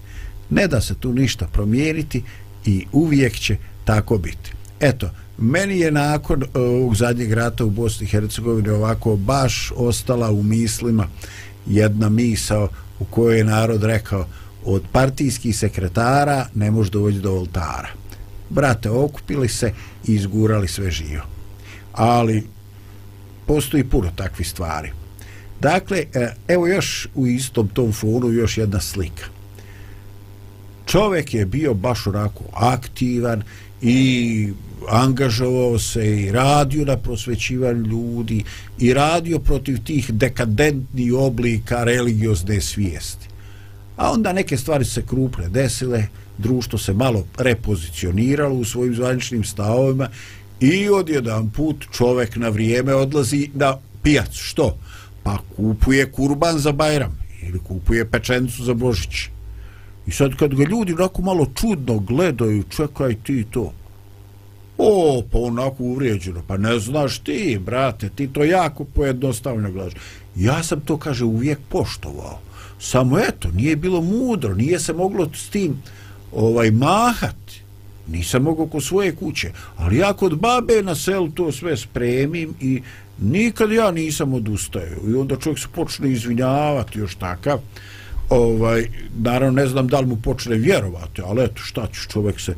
[0.49, 2.23] Ne da se tu ništa promijeniti
[2.65, 4.51] i uvijek će tako biti.
[4.79, 10.31] Eto, meni je nakon e, ovog zadnjeg rata u Bosni i Hercegovini ovako baš ostala
[10.31, 11.07] u mislima
[11.67, 14.25] jedna misao u kojoj je narod rekao
[14.65, 17.89] od partijskih sekretara ne može doći do oltara.
[18.49, 19.73] Brate, okupili se
[20.07, 21.23] i izgurali sve živo.
[21.93, 22.47] Ali
[23.45, 24.91] postoji puno takvih stvari.
[25.61, 29.25] Dakle, e, evo još u istom tom fonu još jedna slika.
[30.85, 33.43] Čovjek je bio baš onako aktivan
[33.81, 34.53] i
[34.87, 38.43] angažovao se i radio na prosvećivanju ljudi
[38.79, 43.27] i radio protiv tih dekadentnih oblika religiozne svijesti.
[43.97, 50.09] A onda neke stvari se krupne desile, društvo se malo repozicioniralo u svojim zvaničnim stavovima
[50.59, 54.43] i odjedan put čovek na vrijeme odlazi na pijacu.
[54.43, 54.77] Što?
[55.29, 59.29] Pa kupuje kurban za Bajram ili kupuje pečencu za Božić.
[60.07, 63.73] I sad kad ga ljudi onako malo čudno gledaju, čekaj ti to.
[64.77, 69.93] O, pa onako uvrijeđeno, pa ne znaš ti, brate, ti to jako pojednostavno gledaš.
[70.35, 72.39] Ja sam to, kaže, uvijek poštovao.
[72.79, 75.81] Samo eto, nije bilo mudro, nije se moglo s tim
[76.33, 77.61] ovaj mahati.
[78.11, 82.81] Nisam mogao kod svoje kuće, ali ja kod babe na selu to sve spremim i
[83.21, 84.99] nikad ja nisam odustajao.
[85.07, 87.59] I onda čovjek se počne izvinjavati još takav.
[88.29, 92.55] Ovaj, naravno ne znam da li mu počne vjerovati, ali eto šta će čovjek se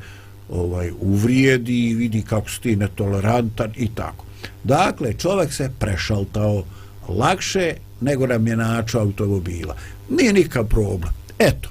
[0.49, 4.25] ovaj uvrijedi i vidi kako si ti netolerantan i tako.
[4.63, 6.63] Dakle, čovjek se prešaltao
[7.07, 9.75] lakše nego nam je naču automobila.
[10.09, 11.13] Nije nikakav problem.
[11.39, 11.69] Eto,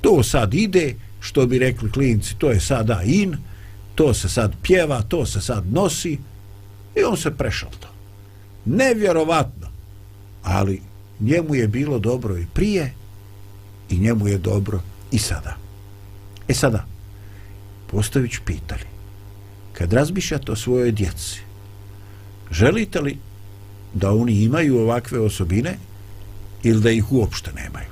[0.00, 3.36] to sad ide, što bi rekli klinci, to je sada in,
[3.94, 6.18] to se sad pjeva, to se sad nosi
[6.96, 7.88] i on se prešao to.
[8.64, 9.66] Nevjerovatno,
[10.42, 10.82] ali
[11.20, 12.92] njemu je bilo dobro i prije
[13.90, 14.80] i njemu je dobro
[15.10, 15.56] i sada.
[16.48, 16.86] E sada,
[17.90, 18.84] Postović pitali.
[19.72, 21.40] Kad razmišljate o svojoj djeci,
[22.50, 23.18] želite li
[23.94, 25.78] da oni imaju ovakve osobine
[26.62, 27.90] ili da ih uopšte nemaju?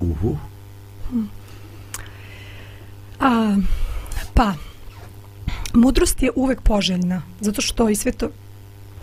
[0.00, 0.49] Uhu.
[3.20, 3.56] A,
[4.34, 4.54] pa,
[5.74, 8.30] mudrost je uvek poželjna, zato što i sve to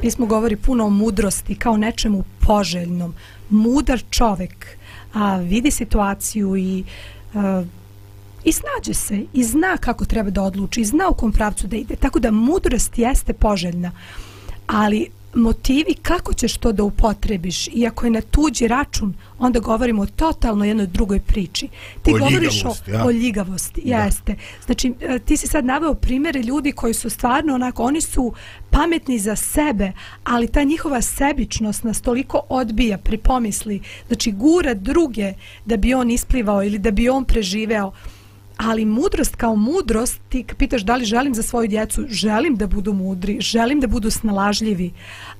[0.01, 3.13] pismo govori puno o mudrosti kao nečemu poželjnom.
[3.49, 4.77] Mudar čovek
[5.13, 6.83] a, vidi situaciju i
[7.33, 7.63] a,
[8.43, 11.75] i snađe se i zna kako treba da odluči i zna u kom pravcu da
[11.75, 11.95] ide.
[11.95, 13.91] Tako da mudrost jeste poželjna,
[14.67, 20.01] ali motivi kako ćeš to da upotrebiš i ako je na tuđi račun, onda govorimo
[20.01, 21.67] o totalno jednoj drugoj priči.
[22.03, 23.05] Ti O govoriš o, ja.
[23.05, 23.95] o ljigavosti, Da.
[23.97, 24.35] jeste.
[24.65, 28.33] Znači, e, ti si sad naveo primere ljudi koji su stvarno onako, oni su
[28.69, 29.91] pametni za sebe,
[30.23, 35.33] ali ta njihova sebičnost nas toliko odbija pri pomisli, znači gura druge
[35.65, 37.91] da bi on isplivao ili da bi on preživeo,
[38.57, 42.93] ali mudrost kao mudrost, ti pitaš da li želim za svoju djecu, želim da budu
[42.93, 44.91] mudri, želim da budu snalažljivi,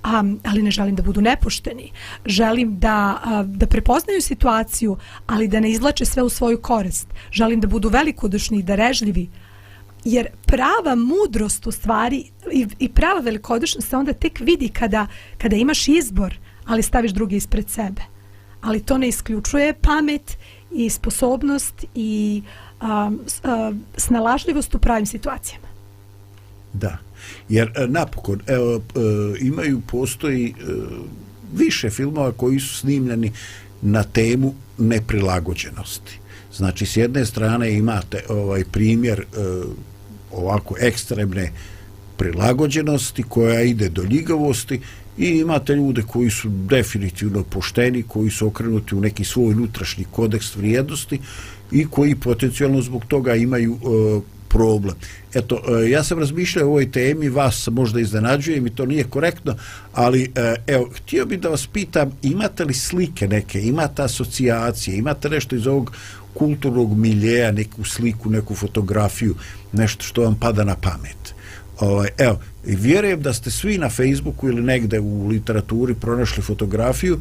[0.03, 1.91] a, ali ne želim da budu nepošteni.
[2.26, 4.97] Želim da, uh, da prepoznaju situaciju,
[5.28, 7.07] ali da ne izlače sve u svoju korist.
[7.32, 9.30] Želim da budu velikodušni i darežljivi,
[10.03, 15.07] jer prava mudrost u stvari i, i prava velikodušnost se onda tek vidi kada,
[15.38, 18.01] kada imaš izbor, ali staviš drugi ispred sebe.
[18.61, 20.38] Ali to ne isključuje pamet
[20.72, 22.41] i sposobnost i
[22.80, 23.11] a,
[23.43, 25.68] a, snalažljivost u pravim situacijama.
[26.74, 26.97] Da.
[27.49, 28.80] Jer e, napokon, evo, e,
[29.39, 30.53] imaju, postoji e,
[31.53, 33.32] više filmova koji su snimljeni
[33.82, 36.20] na temu neprilagođenosti.
[36.53, 39.26] Znači, s jedne strane imate ovaj primjer
[40.32, 41.51] ovako ekstremne
[42.18, 44.82] prilagođenosti koja ide do ljigavosti
[45.18, 50.55] i imate ljude koji su definitivno pošteni, koji su okrenuti u neki svoj unutrašnji kodeks
[50.55, 51.20] vrijednosti
[51.72, 54.95] i koji potencijalno zbog toga imaju e, problem.
[55.34, 59.55] Eto, e, ja sam razmišljao o ovoj temi, vas možda iznenađujem i to nije korektno,
[59.93, 65.30] ali e, evo, htio bih da vas pitam, imate li slike neke, imate asocijacije, imate
[65.30, 65.91] nešto iz ovog
[66.34, 69.36] kulturnog miljeja, neku sliku, neku fotografiju,
[69.72, 71.34] nešto što vam pada na pamet?
[71.80, 77.20] Ovaj, evo, i vjerujem da ste svi na Facebooku ili negde u literaturi pronašli fotografiju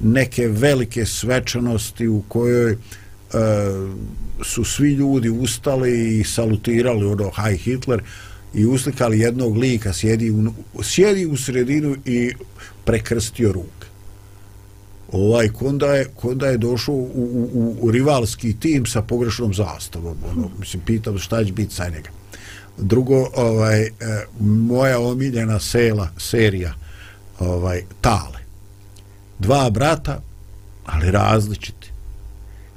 [0.00, 2.76] neke velike svečanosti u kojoj e,
[4.44, 8.02] su svi ljudi ustali i salutirali ono Haj Hitler
[8.54, 12.32] i uslikali jednog lika sjedi u, sjedi u sredinu i
[12.84, 13.86] prekrstio ruke.
[15.12, 20.16] Ovaj konda je, konda je došao u, u, u, u rivalski tim sa pogrešnom zastavom
[20.32, 22.10] ono, mislim pitam šta će biti sa njega
[22.78, 23.90] drugo ovaj e,
[24.40, 26.74] moja omiljena sela serija
[27.38, 28.38] ovaj Tale.
[29.38, 30.20] Dva brata
[30.86, 31.90] ali različiti.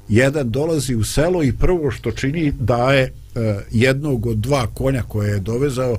[0.08, 3.12] Jedan dolazi u selo i prvo što čini daje e,
[3.70, 5.96] jednog od dva konja koje je dovezao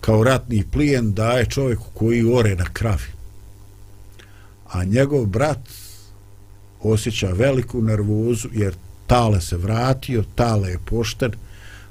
[0.00, 3.06] kao ratni plijen daje čovjeku koji ore na kravi.
[4.68, 5.58] A njegov brat
[6.82, 8.74] osjeća veliku nervozu jer
[9.06, 11.32] Tale se vratio, Tale je pošten,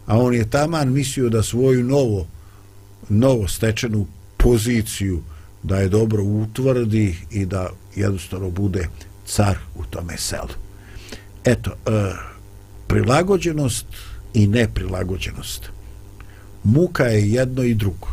[0.08, 2.28] a on je taman mislio da svoju novo
[3.10, 5.22] novo stečenu poziciju
[5.64, 8.88] da je dobro utvrdi i da jednostavno bude
[9.26, 10.50] car u tome selu.
[11.44, 12.14] Eto, e,
[12.88, 13.86] prilagođenost
[14.34, 15.70] i neprilagođenost.
[16.64, 18.08] Muka je jedno i drugo.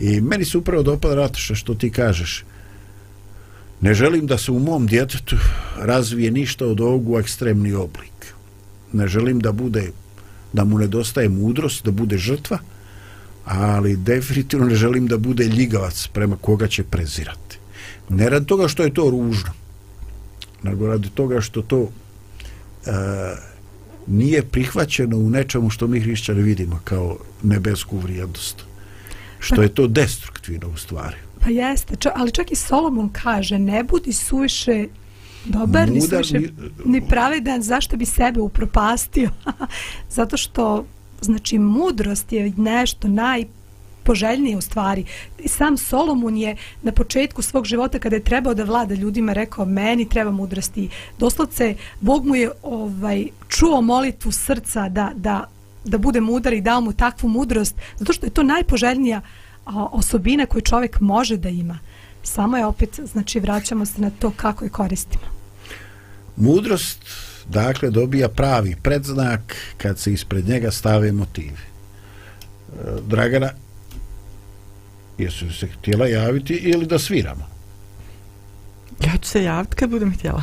[0.00, 2.44] I meni se upravo dopada Rataša što ti kažeš.
[3.80, 5.36] Ne želim da se u mom djetetu
[5.78, 8.34] razvije ništa od ovog u ekstremni oblik.
[8.92, 9.90] Ne želim da bude
[10.52, 12.58] da mu nedostaje mudrost, da bude žrtva,
[13.44, 17.58] ali definitivno ne želim da bude ljigavac prema koga će prezirati.
[18.08, 19.50] Ne radi toga što je to ružno,
[20.62, 21.88] nego radi toga što to
[22.86, 22.90] e,
[24.06, 28.64] nije prihvaćeno u nečemu što mi hrišćani vidimo kao nebesku vrijednost.
[29.38, 31.16] Što je to destruktivno u stvari.
[31.40, 34.86] Pa jeste, ali čak i Solomon kaže ne budi suviše
[35.48, 36.50] dobar, ni Mudar, ni-
[36.84, 39.30] ni pravedan, zašto bi sebe upropastio?
[40.10, 40.84] Zato što,
[41.20, 45.04] znači, mudrost je nešto najpoželjnije u stvari.
[45.38, 49.64] I sam Solomon je na početku svog života kada je trebao da vlada ljudima rekao
[49.64, 50.88] meni treba mudrosti.
[51.18, 55.48] Doslovce Bog mu je ovaj čuo molitvu srca da, da,
[55.84, 59.20] da bude mudar i dao mu takvu mudrost zato što je to najpoželjnija
[59.66, 61.78] a, osobina koju čovjek može da ima.
[62.22, 65.37] Samo je opet, znači vraćamo se na to kako je koristimo.
[66.40, 66.98] Mudrost,
[67.48, 71.48] dakle, dobija pravi predznak kad se ispred njega stave motivi.
[71.48, 73.50] E, Dragana,
[75.18, 77.58] jesu se htjela javiti ili da sviramo?
[79.06, 80.42] Ja ću se javiti kad budem htjela.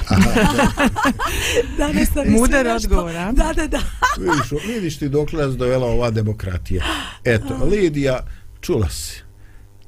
[1.78, 3.14] Danas sam Mudar odgovor?
[3.14, 3.80] Da, da, da.
[4.18, 6.84] Vidiš, vidiš ti dokle nas dovela ova demokratija.
[7.24, 8.20] Eto, Lidija,
[8.62, 9.24] čula si.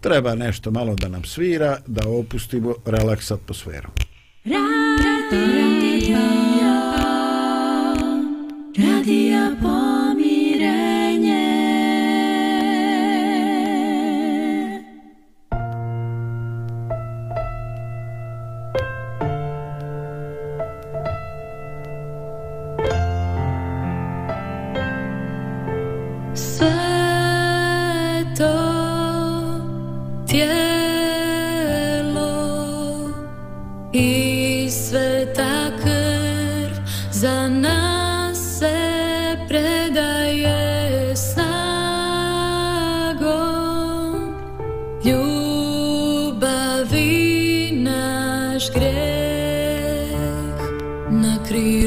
[0.02, 3.32] Treba nešto malo da nam svira, da opustimo relaks
[6.18, 6.68] atmosferu.
[8.78, 9.87] Radio, radio pomirenje.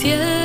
[0.00, 0.37] tijelo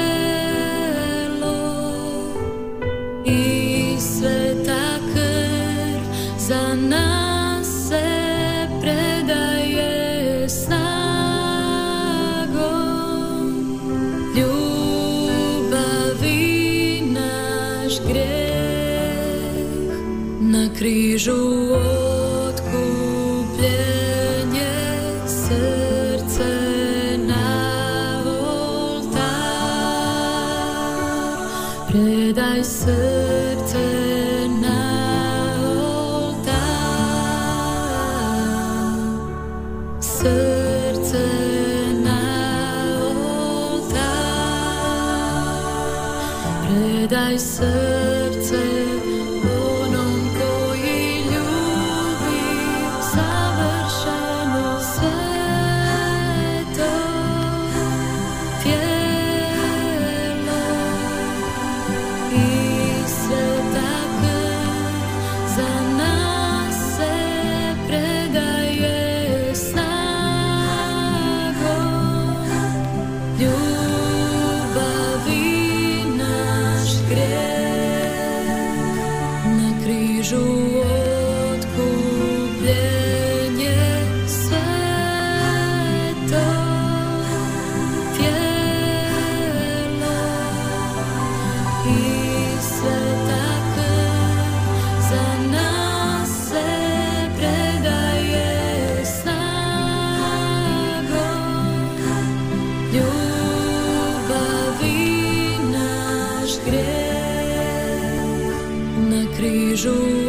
[109.83, 110.22] križu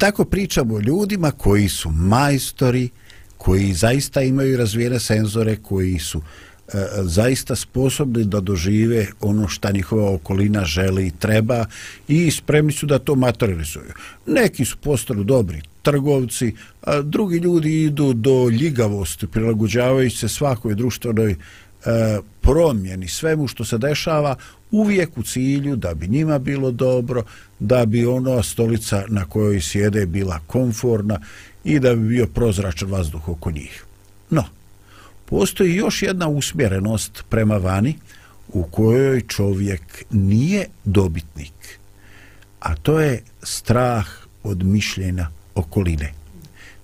[0.00, 2.88] tako pričamo o ljudima koji su majstori,
[3.38, 6.72] koji zaista imaju razvijene senzore, koji su e,
[7.02, 11.66] zaista sposobni da dožive ono šta njihova okolina želi i treba
[12.08, 13.92] i spremni su da to materializuju.
[14.26, 21.36] Neki su postali dobri trgovci, a drugi ljudi idu do ljigavosti, prilagođavajući se svakoj društvenoj
[21.84, 24.36] e, promjeni, svemu što se dešava,
[24.70, 27.24] uvijek u cilju da bi njima bilo dobro,
[27.58, 31.20] da bi ono stolica na kojoj sjede bila konforna
[31.64, 33.84] i da bi bio prozračan vazduh oko njih.
[34.30, 34.44] No,
[35.26, 37.98] postoji još jedna usmjerenost prema vani
[38.48, 41.78] u kojoj čovjek nije dobitnik,
[42.60, 44.06] a to je strah
[44.42, 46.12] od mišljenja okoline.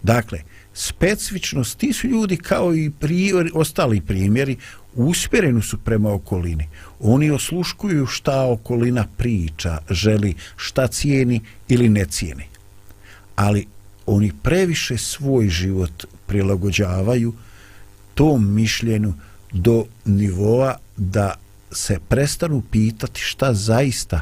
[0.02, 0.38] Dakle,
[0.74, 4.56] specifičnost, ti su ljudi kao i pri, ostali primjeri,
[4.96, 6.68] usmjereni su prema okolini.
[7.00, 12.44] Oni osluškuju šta okolina priča, želi, šta cijeni ili ne cijeni.
[13.36, 13.66] Ali
[14.06, 17.34] oni previše svoj život prilagođavaju
[18.14, 19.14] tom mišljenju
[19.52, 21.34] do nivoa da
[21.72, 24.20] se prestanu pitati šta zaista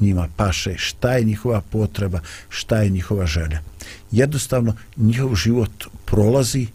[0.00, 3.60] njima paše, šta je njihova potreba, šta je njihova želja.
[4.10, 6.66] Jednostavno, njihov život prolazi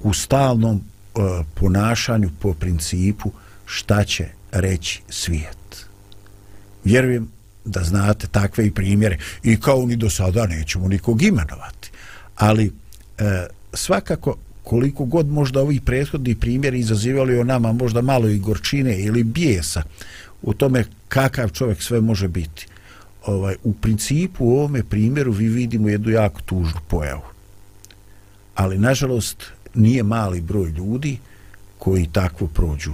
[0.00, 0.82] u stalnom
[1.16, 3.32] Eh, ponašanju po principu
[3.66, 5.86] šta će reći svijet.
[6.84, 7.28] Vjerujem
[7.64, 11.90] da znate takve i primjere i kao ni do sada nećemo nikog imenovati.
[12.36, 12.72] Ali
[13.18, 19.00] e, svakako koliko god možda ovi prethodni primjeri izazivali o nama možda malo i gorčine
[19.00, 19.82] ili bijesa
[20.42, 22.66] u tome kakav čovjek sve može biti.
[23.26, 27.22] Ovaj, u principu u ovome primjeru vi vidimo jednu jako tužnu pojavu.
[28.54, 31.18] Ali nažalost nije mali broj ljudi
[31.78, 32.92] koji takvo prođu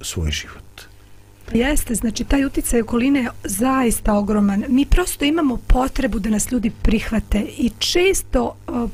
[0.00, 0.82] svoj život.
[1.52, 4.64] Jeste, znači taj uticaj okoline je zaista ogroman.
[4.68, 8.90] Mi prosto imamo potrebu da nas ljudi prihvate i često uh,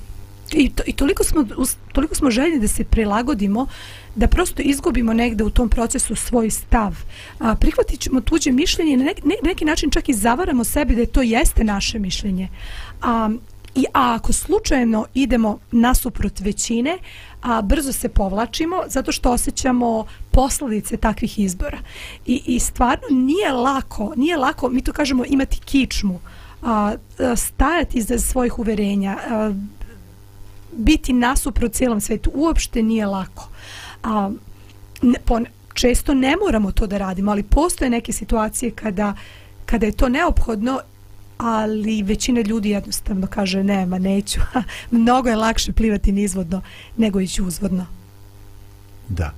[0.53, 1.45] i, to, i toliko smo
[1.93, 3.67] toliko smo željni da se prilagodimo
[4.15, 6.97] da prosto izgubimo negde u tom procesu svoj stav.
[7.39, 10.95] A, prihvatit ćemo tuđe mišljenje i na neki, ne, neki način čak i zavaramo sebi
[10.95, 12.49] da je to jeste naše mišljenje.
[13.03, 13.31] A,
[13.77, 16.99] I a ako slučajno idemo nasuprot većine,
[17.43, 21.79] a brzo se povlačimo zato što osjećamo posledice takvih izbora.
[22.27, 26.21] I, i stvarno nije lako, nije lako, mi to kažemo imati kičmu,
[26.63, 29.53] a, a, stajati iza svojih uverenja, a,
[30.73, 33.49] biti nasuprot cijelom svetu uopšte nije lako.
[34.03, 34.31] A,
[35.03, 39.15] ne, pon, često ne moramo to da radimo, ali postoje neke situacije kada,
[39.67, 40.81] kada je to neophodno
[41.39, 44.41] ali većina ljudi jednostavno kaže nema, neću.
[44.91, 46.63] Mnogo je lakše plivati nizvodno
[46.97, 47.87] nego ići uzvodno.
[49.09, 49.35] Da.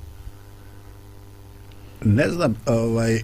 [2.05, 3.23] Ne znam, ovaj, e,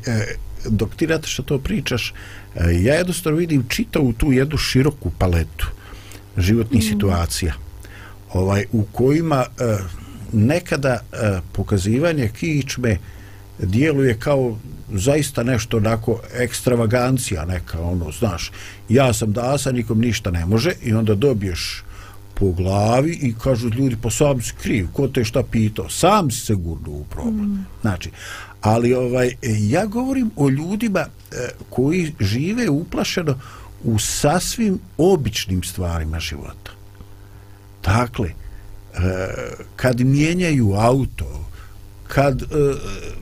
[0.68, 2.14] dok ti rata što to pričaš,
[2.54, 5.66] e, ja jednostavno vidim čitavu tu jednu široku paletu
[6.36, 6.88] životnih mm.
[6.88, 7.54] situacija
[8.32, 9.76] ovaj, u kojima e,
[10.32, 10.98] nekada
[11.52, 12.98] pokazivanje kičme
[13.58, 14.56] djeluje kao
[14.92, 18.52] zaista nešto onako ekstravagancija neka ono znaš.
[18.88, 21.84] Ja sam dasa nikom ništa ne može i onda dobiješ
[22.34, 25.88] po glavi i kažu ljudi pa sam si kriv ko te šta pitao?
[25.88, 27.66] Sam si se gurnu u problem mm.
[27.80, 28.10] znači
[28.64, 31.06] ali ovaj ja govorim o ljudima e,
[31.70, 33.38] koji žive uplašeno
[33.82, 36.70] u sasvim običnim stvarima života.
[37.84, 38.34] Dakle e,
[39.76, 41.44] kad mijenjaju auto
[42.08, 42.46] kad e,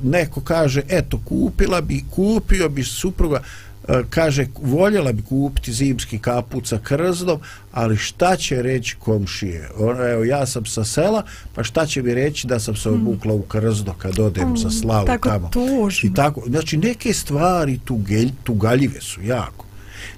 [0.02, 3.42] neko kaže eto kupila bi kupio bi supruga
[3.88, 7.40] e, kaže voljela bi kupiti zimski kaput sa krzdom
[7.72, 9.70] ali šta će reći komšije?
[9.78, 11.22] Ono, evo ja sam sa sela
[11.54, 13.00] pa šta će mi reći da sam se hmm.
[13.00, 15.48] obukla u krzdo kad odem mm, za slavu tako tamo?
[15.48, 16.10] tužno.
[16.10, 19.66] i tako znači neke stvari tu gelj, tu galjive su jako.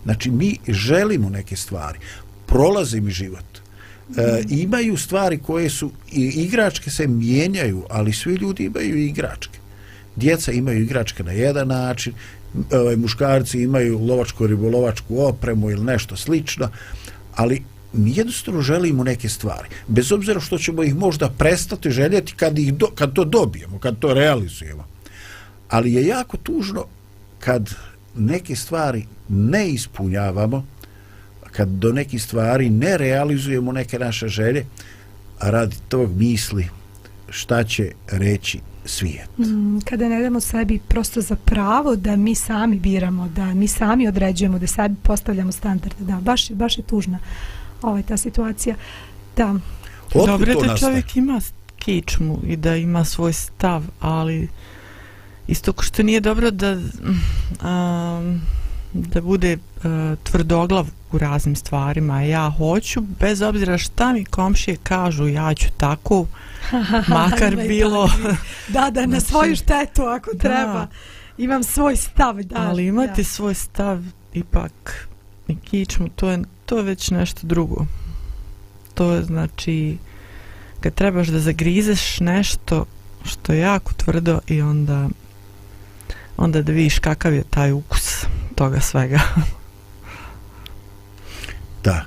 [0.05, 1.99] Znači mi želimo neke stvari.
[2.47, 3.64] Prolazi mi život
[4.17, 9.59] e, imaju stvari koje su i igračke se mijenjaju ali svi ljudi imaju igračke.
[10.17, 12.13] Djeca imaju igračke na jedan način
[12.73, 16.69] ovaj, muškarci imaju lovačko ribolovačku opremu ili nešto slično
[17.35, 19.69] ali mi jednostavno želimo neke stvari.
[19.87, 23.99] Bez obzira što ćemo ih možda prestati željeti kad, ih do, kad to dobijemo kad
[23.99, 24.85] to realizujemo.
[25.69, 26.85] Ali je jako tužno
[27.39, 27.71] kad
[28.17, 30.67] neke stvari ne ispunjavamo
[31.57, 34.67] kad do nekih stvari ne realizujemo neke naše želje,
[35.39, 36.69] a radi tog misli
[37.29, 39.29] šta će reći svijet.
[39.39, 44.09] Mm, kada ne damo sebi prosto za pravo da mi sami biramo, da mi sami
[44.09, 47.19] određujemo, da sebi postavljamo standarde, da, baš, baš je tužna
[47.83, 48.75] ovaj, ta situacija.
[49.37, 49.55] Da.
[50.07, 50.93] Otkud Dobro to da nastaje?
[50.93, 51.41] čovjek ima
[51.79, 54.49] kičmu i da ima svoj stav, ali
[55.49, 58.41] isto ko što nije dobro da um,
[58.93, 59.83] da bude uh,
[60.23, 62.23] tvrdoglav u raznim stvarima.
[62.23, 66.27] Ja hoću, bez obzira šta mi komšije kažu, ja ću tako,
[67.09, 68.11] makar bilo...
[68.69, 70.39] Da, da, na Znači, svoju štetu ako da.
[70.39, 70.87] treba.
[71.39, 72.57] Imam svoj stav, da.
[72.59, 73.29] ali imati da.
[73.29, 74.03] svoj stav
[74.33, 75.09] ipak
[75.49, 77.87] i kičmu, to je, to je već nešto drugo.
[78.95, 79.99] To je znači
[80.81, 82.85] kad trebaš da zagrizeš nešto
[83.25, 85.09] što je jako tvrdo i onda
[86.37, 89.21] onda da vidiš kakav je taj ukus toga svega.
[91.85, 92.05] Da.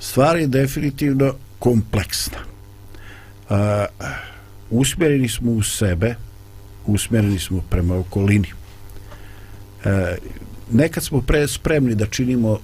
[0.00, 2.38] Stvar je definitivno kompleksna.
[3.50, 3.56] Uh,
[4.70, 6.14] usmjereni smo u sebe,
[6.86, 8.48] usmjereni smo prema okolini.
[9.84, 9.90] Uh,
[10.72, 12.60] nekad smo pre spremni da činimo uh,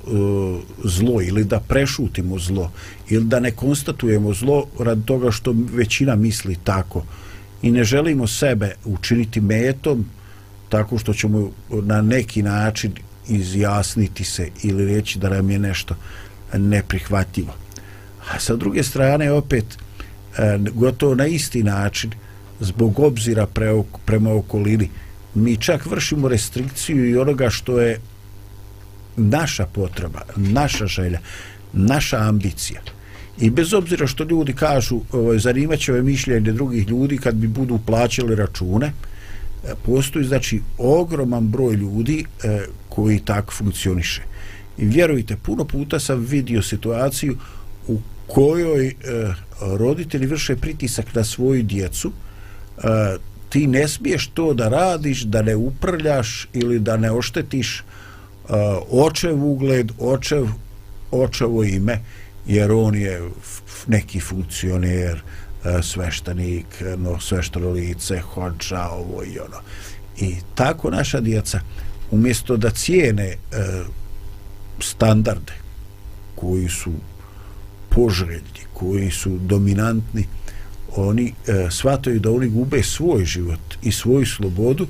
[0.85, 2.73] zlo ili da prešutimo zlo
[3.09, 7.05] ili da ne konstatujemo zlo rad toga što većina misli tako
[7.63, 10.07] i ne želimo sebe učiniti metom
[10.69, 12.93] tako što ćemo na neki način
[13.29, 15.95] izjasniti se ili reći da nam je nešto
[16.55, 17.55] neprihvatljivo.
[18.31, 19.65] A sa druge strane opet
[20.39, 22.11] e, gotovo na isti način
[22.61, 24.91] zbog obzira pre, prema okolini
[25.35, 28.01] mi čak vršimo restrikciju i onoga što je
[29.17, 31.21] naša potreba, naša želja,
[31.73, 32.81] naša ambicija.
[33.41, 37.49] I bez obzira što ljudi kažu ovaj, zanimat će ove mišljenje drugih ljudi kad bi
[37.49, 38.93] budu plaćali račune, e,
[39.87, 44.23] postoji znači ogroman broj ljudi e, koji tako funkcioniše.
[44.79, 47.37] I vjerujte, puno puta sam vidio situaciju
[47.89, 48.95] u kojoj e,
[49.61, 52.13] roditelji vrše pritisak na svoju djecu,
[52.79, 53.17] e,
[53.49, 57.83] ti ne smiješ to da radiš, da ne uprljaš ili da ne oštetiš e,
[58.91, 60.47] očev ugled, očev,
[61.11, 62.01] očevo ime,
[62.47, 65.23] jer on je f- neki funkcioner,
[65.65, 66.67] e, sveštenik,
[66.99, 69.61] no, svešteno lice, hođa, ovo i ono.
[70.19, 71.61] I tako naša djeca,
[72.11, 73.37] umjesto da cijene e,
[74.81, 75.53] standarde
[76.35, 76.93] koji su
[77.89, 80.27] poželjni, koji su dominantni,
[80.97, 84.87] oni e, shvataju da oni gube svoj život i svoju slobodu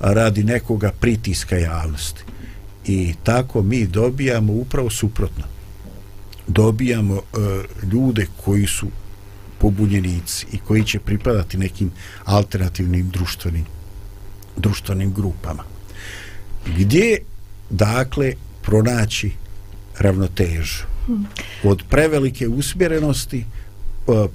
[0.00, 2.22] radi nekoga pritiska javnosti.
[2.86, 5.44] I tako mi dobijamo upravo suprotno.
[6.46, 7.20] Dobijamo e,
[7.92, 8.86] ljude koji su
[9.58, 11.90] pobunjenici i koji će pripadati nekim
[12.24, 13.64] alternativnim društvenim
[14.56, 15.62] društvenim grupama.
[16.76, 17.18] Gdje
[17.70, 18.32] dakle
[18.64, 19.30] pronaći
[19.98, 20.84] ravnotežu.
[21.62, 23.44] Od prevelike usmjerenosti e,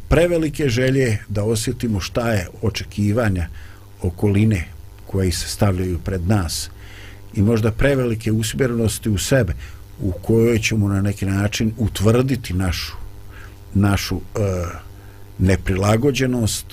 [0.09, 3.47] prevelike želje da osjetimo šta je očekivanja
[4.01, 4.67] okoline
[5.07, 6.69] koji se stavljaju pred nas
[7.33, 9.53] i možda prevelike usmjerenosti u sebe
[10.01, 12.93] u kojoj ćemo na neki način utvrditi našu
[13.73, 14.39] našu e,
[15.39, 16.65] neprilagođenost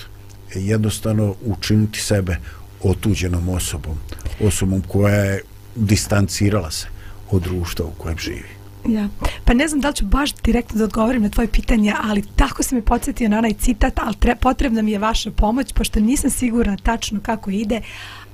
[0.54, 2.36] jednostavno učiniti sebe
[2.82, 3.98] otuđenom osobom
[4.40, 5.42] osobom koja je
[5.76, 6.95] distancirala se
[7.30, 8.56] od društva u kojem živi
[8.88, 9.08] Ja.
[9.44, 12.62] Pa ne znam da li ću baš direktno da odgovorim na tvoje pitanje, ali tako
[12.62, 16.30] se mi podsjetio na onaj citat, ali tre, potrebna mi je vaša pomoć, pošto nisam
[16.30, 17.80] sigurna tačno kako ide.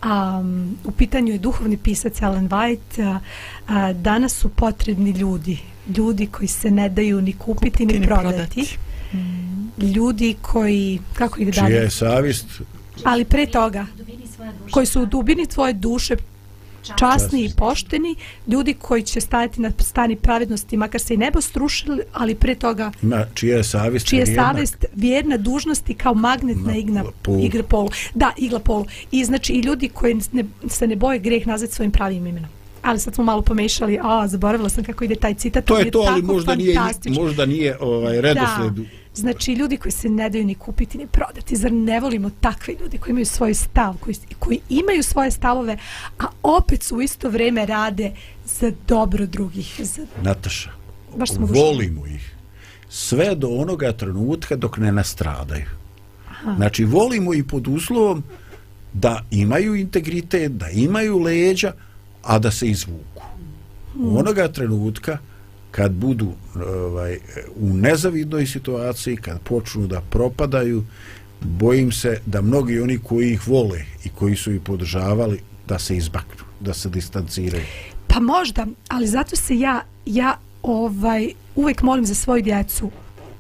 [0.05, 3.03] Um, u pitanju je duhovni pisac Ellen White.
[3.03, 3.19] A,
[3.69, 5.59] a, danas su potrebni ljudi.
[5.97, 8.37] Ljudi koji se ne daju ni kupiti ni, Ni prodati.
[8.37, 8.79] prodati.
[9.95, 11.75] Ljudi koji, kako ide čija dalje?
[11.75, 12.47] je savjest
[13.05, 13.87] Ali pre toga,
[14.71, 16.17] koji su u dubini tvoje duše
[16.99, 18.15] časni i pošteni,
[18.47, 22.93] ljudi koji će stajati na stani pravednosti, makar se i nebo strušili, ali pre toga
[23.03, 24.43] ima čija je savjest čija je vjerna.
[24.45, 27.45] savest vjerna dužnosti kao magnetna Na igna, polu.
[27.45, 27.91] igra polu.
[28.15, 28.87] Da, igla polu.
[29.11, 32.51] I znači i ljudi koji ne, se ne boje greh nazvati svojim pravim imenom.
[32.83, 35.65] Ali sad smo malo pomešali, a zaboravila sam kako ide taj citat.
[35.65, 36.79] to je to ali možda nije
[37.09, 38.83] možda nije ovaj redosled Da.
[39.15, 41.57] Znači, ljudi koji se ne daju ni kupiti ni prodati.
[41.57, 45.79] Zar ne volimo takve ljudi koji imaju svoj stav, koji, koji imaju svoje stavove,
[46.19, 48.13] a opet su u isto vrijeme rade
[48.47, 49.81] za dobro drugih.
[49.83, 50.83] Za, Nataša
[51.17, 52.37] baš smo volimo ih
[52.89, 55.67] sve do onoga trenutka dok ne nastradaju
[56.57, 58.23] znači volimo i pod uslovom
[58.93, 61.73] da imaju integritet da imaju leđa
[62.23, 63.23] a da se izvuku
[63.97, 65.19] u onoga trenutka
[65.73, 67.19] kad budu ovaj,
[67.57, 70.85] u nezavidnoj situaciji kad počnu da propadaju
[71.41, 75.97] bojim se da mnogi oni koji ih vole i koji su ih podržavali da se
[75.97, 77.65] izbaknu da se distanciraju
[78.13, 82.91] Pa možda, ali zato se ja, ja ovaj, uvek molim za svoju djecu,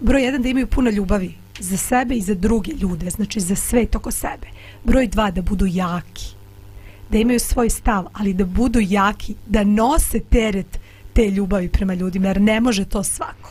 [0.00, 3.96] broj jedan da imaju puno ljubavi za sebe i za druge ljude, znači za svet
[3.96, 4.46] oko sebe.
[4.84, 6.26] Broj dva da budu jaki,
[7.10, 10.78] da imaju svoj stav, ali da budu jaki, da nose teret
[11.12, 13.50] te ljubavi prema ljudima, jer ne može to svako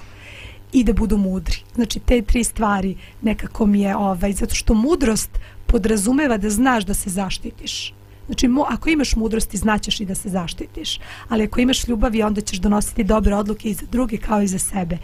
[0.74, 1.58] i da budu mudri.
[1.76, 5.30] Znači te tri stvari nekako mi je ovaj zato što mudrost
[5.66, 7.94] podrazumeva da znaš da se zaštitiš.
[8.26, 11.00] Znači mo, ako imaš mudrosti znaćeš i da se zaštitiš,
[11.30, 14.60] ali ako imaš ljubavi onda ćeš donositi dobre odluke i za druge kao i za
[14.60, 14.98] sebe.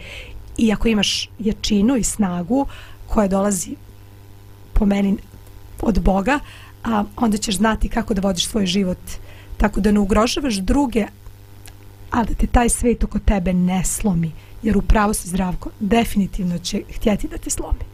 [0.58, 2.66] I ako imaš jačinu i snagu
[3.06, 3.76] koja dolazi
[4.72, 5.16] po meni
[5.80, 6.38] od Boga,
[6.84, 8.98] a onda ćeš znati kako da vodiš svoj život
[9.58, 11.06] tako da ne ugrožavaš druge,
[12.10, 14.32] ali da te taj svet oko tebe ne slomi,
[14.62, 17.84] jer upravo se zdravko definitivno će htjeti da te slomi.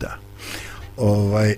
[0.00, 0.18] Da.
[0.96, 1.54] Ovaj,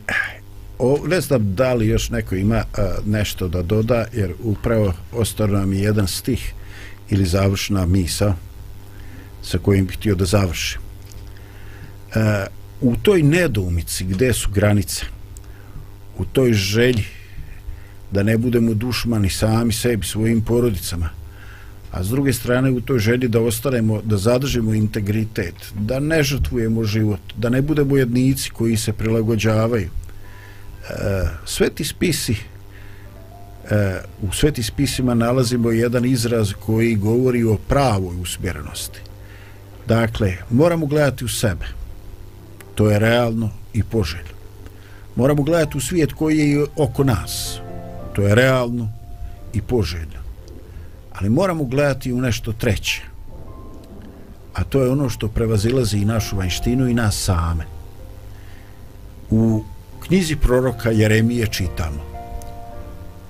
[0.79, 5.47] o, ne znam da li još neko ima a, nešto da doda, jer upravo ostao
[5.47, 6.53] nam je jedan stih
[7.11, 8.35] ili završna misa
[9.43, 10.81] sa kojim bih htio da završim.
[12.15, 12.47] E,
[12.81, 15.07] u toj nedoumici gde su granice,
[16.19, 17.05] u toj želji
[18.13, 21.11] da ne budemo dušmani sami sebi, svojim porodicama,
[21.91, 26.85] a s druge strane u toj želji da ostanemo, da zadržimo integritet, da ne žrtvujemo
[26.85, 29.89] život, da ne budemo jednici koji se prilagođavaju.
[29.89, 32.37] E, sveti spisi
[33.71, 39.01] e, u sveti spisima nalazimo jedan izraz koji govori o pravoj usmjerenosti.
[39.87, 41.67] Dakle, moramo gledati u sebe.
[42.75, 44.39] To je realno i poželjno.
[45.17, 47.61] Moramo gledati u svijet koji je oko nas
[48.19, 48.89] što je realno
[49.53, 50.19] i poželjno
[51.13, 53.03] ali moramo gledati u nešto treće.
[54.55, 57.65] A to je ono što prevazilazi i našu vanjštinu i nas same.
[59.31, 59.63] U
[60.07, 62.03] knjizi proroka Jeremije čitamo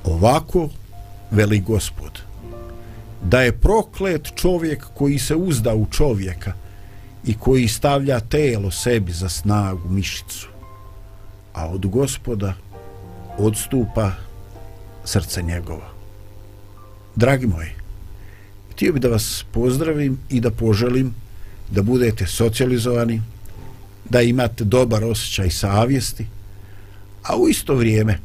[0.05, 0.68] Ovako
[1.30, 2.20] veli gospod
[3.22, 6.53] da je proklet čovjek koji se uzda u čovjeka
[7.24, 10.49] i koji stavlja telo sebi za snagu mišicu
[11.55, 12.55] a od gospoda
[13.39, 14.28] odstupa
[15.09, 15.88] srce njegova
[17.16, 17.70] dragi moji
[18.72, 21.14] htio bi da vas pozdravim i da poželim
[21.70, 23.22] da budete socijalizovani,
[24.11, 26.26] da imate dobar osjećaj savjesti,
[27.22, 28.18] a u isto vrijeme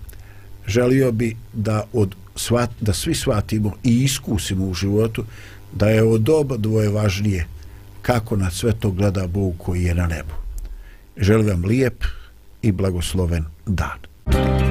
[0.67, 5.25] želio bi da od svat, da svi shvatimo i iskusimo u životu
[5.73, 7.47] da je od oba dvoje važnije
[8.01, 10.33] kako na sve to gleda Bog koji je na nebu.
[11.17, 12.03] Želim vam lijep
[12.61, 14.62] i blagosloven dan.